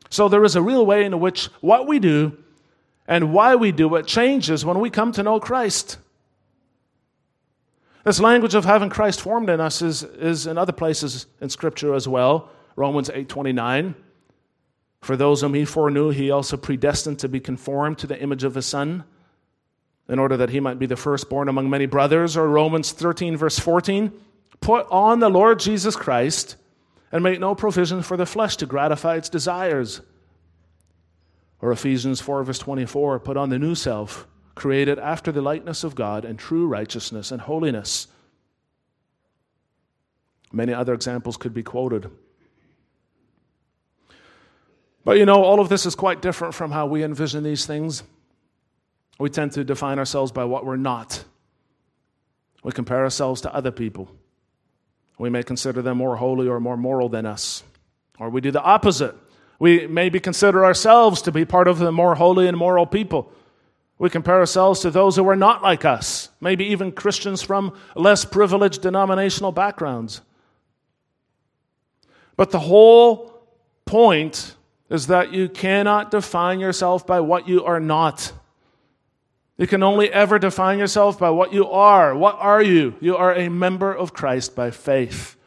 So 0.09 0.28
there 0.28 0.43
is 0.43 0.55
a 0.55 0.61
real 0.63 0.84
way 0.84 1.05
in 1.05 1.19
which 1.19 1.45
what 1.61 1.86
we 1.86 1.99
do 1.99 2.36
and 3.07 3.32
why 3.32 3.55
we 3.55 3.71
do 3.71 3.93
it 3.93 4.07
changes 4.07 4.65
when 4.65 4.80
we 4.80 4.89
come 4.89 5.11
to 5.11 5.21
know 5.21 5.39
Christ. 5.39 5.99
This 8.05 8.19
language 8.19 8.55
of 8.55 8.65
having 8.65 8.89
Christ 8.89 9.21
formed 9.21 9.51
in 9.51 9.61
us 9.61 9.84
is, 9.84 10.01
is 10.01 10.47
in 10.47 10.57
other 10.57 10.74
places 10.74 11.28
in 11.39 11.51
Scripture 11.51 11.93
as 11.93 12.07
well. 12.07 12.49
Romans 12.76 13.07
8:29. 13.07 13.93
For 14.99 15.15
those 15.15 15.41
whom 15.41 15.53
he 15.53 15.63
foreknew, 15.63 16.09
he 16.09 16.32
also 16.32 16.57
predestined 16.57 17.19
to 17.19 17.30
be 17.30 17.39
conformed 17.39 17.99
to 17.99 18.07
the 18.07 18.19
image 18.19 18.43
of 18.43 18.55
his 18.55 18.65
Son 18.65 19.03
in 20.10 20.20
order 20.20 20.38
that 20.38 20.49
he 20.49 20.60
might 20.60 20.80
be 20.80 20.86
the 20.86 20.95
firstborn 20.95 21.47
among 21.47 21.70
many 21.70 21.86
brothers, 21.86 22.36
or 22.36 22.47
Romans 22.47 22.91
13, 22.91 23.38
verse 23.38 23.60
14. 23.60 24.12
Put 24.60 24.88
on 24.89 25.20
the 25.20 25.30
Lord 25.30 25.60
Jesus 25.60 25.95
Christ 25.95 26.56
and 27.12 27.24
make 27.24 27.39
no 27.39 27.56
provision 27.56 28.01
for 28.01 28.18
the 28.18 28.26
flesh 28.26 28.58
to 28.58 28.66
gratify 28.66 29.16
its 29.16 29.30
desires. 29.30 30.01
Or 31.62 31.72
Ephesians 31.72 32.20
4, 32.20 32.43
verse 32.43 32.60
24. 32.60 33.20
Put 33.20 33.38
on 33.38 33.49
the 33.49 33.60
new 33.60 33.76
self, 33.76 34.28
created 34.56 34.99
after 34.99 35.32
the 35.32 35.41
likeness 35.41 35.84
of 35.84 35.95
God 35.95 36.26
in 36.26 36.38
true 36.38 36.68
righteousness 36.68 37.32
and 37.32 37.41
holiness. 37.41 38.08
Many 40.51 40.74
other 40.74 40.93
examples 40.93 41.38
could 41.38 41.54
be 41.54 41.64
quoted. 41.64 42.10
But 45.06 45.18
you 45.18 45.26
know, 45.26 45.43
all 45.43 45.60
of 45.60 45.70
this 45.70 45.86
is 45.86 45.95
quite 45.95 46.22
different 46.22 46.54
from 46.54 46.72
how 46.72 46.86
we 46.86 47.04
envision 47.04 47.43
these 47.43 47.66
things. 47.66 48.04
We 49.20 49.30
tend 49.30 49.51
to 49.53 49.64
define 49.64 49.99
ourselves 49.99 50.32
by 50.32 50.45
what 50.45 50.66
we're 50.66 50.76
not. 50.76 51.24
We 52.64 52.72
compare 52.72 53.03
ourselves 53.03 53.41
to 53.41 53.53
other 53.53 53.72
people. 53.72 54.09
We 55.18 55.30
may 55.30 55.43
consider 55.43 55.82
them 55.82 55.97
more 55.97 56.16
holy 56.16 56.47
or 56.47 56.59
more 56.59 56.78
moral 56.78 57.09
than 57.09 57.26
us. 57.26 57.64
Or 58.20 58.30
we 58.30 58.41
do 58.41 58.51
the 58.51 58.61
opposite. 58.61 59.16
We 59.59 59.88
maybe 59.88 60.20
consider 60.20 60.66
ourselves 60.66 61.22
to 61.24 61.32
be 61.32 61.45
part 61.45 61.68
of 61.68 61.80
the 61.80 61.91
more 61.91 62.16
holy 62.16 62.47
and 62.47 62.57
moral 62.57 62.86
people. 62.86 63.32
We 63.99 64.09
compare 64.09 64.39
ourselves 64.39 64.80
to 64.82 64.91
those 64.91 65.16
who 65.16 65.28
are 65.30 65.36
not 65.36 65.61
like 65.61 65.86
us, 65.86 66.30
maybe 66.41 66.66
even 66.66 66.91
Christians 66.91 67.41
from 67.41 67.78
less 67.95 68.26
privileged 68.26 68.82
denominational 68.82 69.51
backgrounds. 69.51 70.22
But 72.36 72.51
the 72.51 72.59
whole 72.59 73.45
point 73.86 74.55
is 74.89 75.07
that 75.07 75.32
you 75.32 75.47
cannot 75.47 76.11
define 76.11 76.59
yourself 76.59 77.05
by 77.05 77.20
what 77.20 77.47
you 77.47 77.64
are 77.64 77.80
not. 77.80 78.34
You 79.58 79.68
can 79.68 79.84
only 79.84 80.12
ever 80.12 80.39
define 80.39 80.80
yourself 80.80 81.20
by 81.20 81.30
what 81.30 81.54
you 81.54 81.70
are. 81.70 82.16
What 82.16 82.38
are 82.39 82.62
you? 82.62 82.95
You 82.99 83.16
are 83.16 83.34
a 83.34 83.49
member 83.49 83.93
of 83.93 84.14
Christ 84.14 84.56
by 84.56 84.72
faith. 84.72 85.38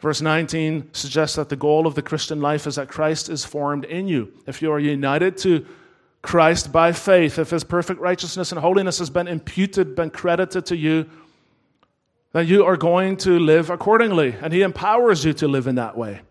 Verse 0.00 0.20
19 0.20 0.92
suggests 0.92 1.36
that 1.36 1.48
the 1.48 1.56
goal 1.56 1.86
of 1.86 1.94
the 1.94 2.02
Christian 2.02 2.40
life 2.40 2.66
is 2.66 2.74
that 2.74 2.88
Christ 2.88 3.28
is 3.28 3.44
formed 3.44 3.84
in 3.84 4.08
you. 4.08 4.32
If 4.48 4.60
you 4.60 4.72
are 4.72 4.80
united 4.80 5.36
to 5.38 5.64
Christ 6.22 6.72
by 6.72 6.90
faith, 6.90 7.38
if 7.38 7.50
his 7.50 7.62
perfect 7.62 8.00
righteousness 8.00 8.50
and 8.50 8.60
holiness 8.60 8.98
has 8.98 9.10
been 9.10 9.28
imputed, 9.28 9.94
been 9.94 10.10
credited 10.10 10.66
to 10.66 10.76
you, 10.76 11.08
then 12.32 12.48
you 12.48 12.64
are 12.64 12.76
going 12.76 13.16
to 13.18 13.38
live 13.38 13.70
accordingly. 13.70 14.34
And 14.42 14.52
he 14.52 14.62
empowers 14.62 15.24
you 15.24 15.32
to 15.34 15.46
live 15.46 15.68
in 15.68 15.76
that 15.76 15.96
way. 15.96 16.22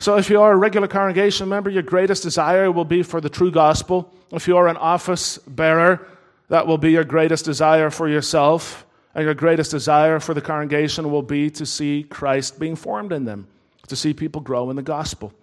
So, 0.00 0.16
if 0.16 0.30
you 0.30 0.40
are 0.40 0.52
a 0.52 0.56
regular 0.56 0.88
congregation 0.88 1.46
member, 1.50 1.68
your 1.68 1.82
greatest 1.82 2.22
desire 2.22 2.72
will 2.72 2.86
be 2.86 3.02
for 3.02 3.20
the 3.20 3.28
true 3.28 3.50
gospel. 3.50 4.10
If 4.32 4.48
you 4.48 4.56
are 4.56 4.66
an 4.66 4.78
office 4.78 5.36
bearer, 5.46 6.08
that 6.48 6.66
will 6.66 6.78
be 6.78 6.92
your 6.92 7.04
greatest 7.04 7.44
desire 7.44 7.90
for 7.90 8.08
yourself. 8.08 8.86
And 9.14 9.24
your 9.24 9.34
greatest 9.34 9.72
desire 9.72 10.18
for 10.18 10.32
the 10.32 10.40
congregation 10.40 11.10
will 11.10 11.22
be 11.22 11.50
to 11.50 11.66
see 11.66 12.06
Christ 12.08 12.58
being 12.58 12.76
formed 12.76 13.12
in 13.12 13.24
them, 13.26 13.46
to 13.88 13.96
see 13.96 14.14
people 14.14 14.40
grow 14.40 14.70
in 14.70 14.76
the 14.76 14.82
gospel. 14.82 15.34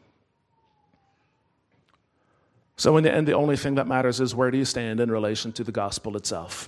So, 2.78 2.97
in 2.97 3.03
the 3.03 3.14
end, 3.14 3.28
the 3.28 3.34
only 3.34 3.58
thing 3.58 3.76
that 3.76 3.86
matters 3.86 4.20
is 4.20 4.34
where 4.34 4.49
do 4.49 4.58
you 4.58 4.66
stand 4.66 4.99
in 4.99 5.12
relation 5.12 5.51
to 5.51 5.64
the 5.64 5.72
gospel 5.72 6.18
itself? 6.18 6.68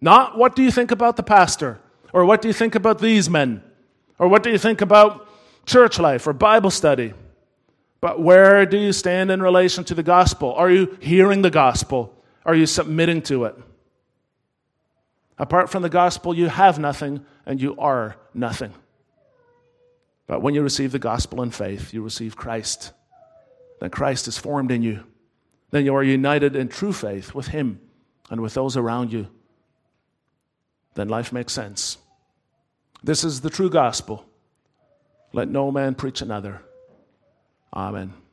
Not 0.00 0.36
what 0.36 0.56
do 0.56 0.62
you 0.64 0.72
think 0.72 0.90
about 0.90 1.16
the 1.16 1.22
pastor, 1.22 1.78
or 2.12 2.24
what 2.24 2.42
do 2.42 2.48
you 2.48 2.54
think 2.54 2.74
about 2.74 2.98
these 2.98 3.30
men, 3.30 3.62
or 4.18 4.26
what 4.26 4.42
do 4.42 4.50
you 4.50 4.58
think 4.58 4.80
about 4.80 5.28
church 5.66 6.00
life 6.00 6.26
or 6.26 6.32
Bible 6.32 6.70
study, 6.70 7.14
but 8.00 8.20
where 8.20 8.64
do 8.64 8.78
you 8.78 8.92
stand 8.92 9.30
in 9.30 9.42
relation 9.42 9.84
to 9.84 9.94
the 9.94 10.02
gospel? 10.02 10.52
Are 10.54 10.70
you 10.70 10.96
hearing 11.00 11.42
the 11.42 11.50
gospel? 11.50 12.14
Are 12.44 12.54
you 12.54 12.66
submitting 12.66 13.22
to 13.22 13.44
it? 13.44 13.56
Apart 15.36 15.70
from 15.70 15.82
the 15.82 15.88
gospel, 15.88 16.34
you 16.34 16.48
have 16.48 16.78
nothing 16.78 17.24
and 17.46 17.60
you 17.60 17.76
are 17.78 18.16
nothing. 18.34 18.72
But 20.26 20.42
when 20.42 20.54
you 20.54 20.62
receive 20.62 20.92
the 20.92 20.98
gospel 20.98 21.42
in 21.42 21.50
faith, 21.50 21.94
you 21.94 22.02
receive 22.02 22.36
Christ. 22.36 22.92
Then 23.80 23.90
Christ 23.90 24.28
is 24.28 24.38
formed 24.38 24.70
in 24.70 24.82
you. 24.82 25.04
Then 25.70 25.84
you 25.84 25.94
are 25.94 26.02
united 26.02 26.56
in 26.56 26.68
true 26.68 26.92
faith 26.92 27.34
with 27.34 27.48
Him 27.48 27.80
and 28.30 28.40
with 28.40 28.54
those 28.54 28.76
around 28.76 29.12
you. 29.12 29.28
Then 30.94 31.08
life 31.08 31.32
makes 31.32 31.52
sense. 31.52 31.98
This 33.02 33.24
is 33.24 33.40
the 33.40 33.50
true 33.50 33.70
gospel. 33.70 34.24
Let 35.32 35.48
no 35.48 35.70
man 35.70 35.94
preach 35.94 36.20
another. 36.20 36.62
Amen. 37.72 38.27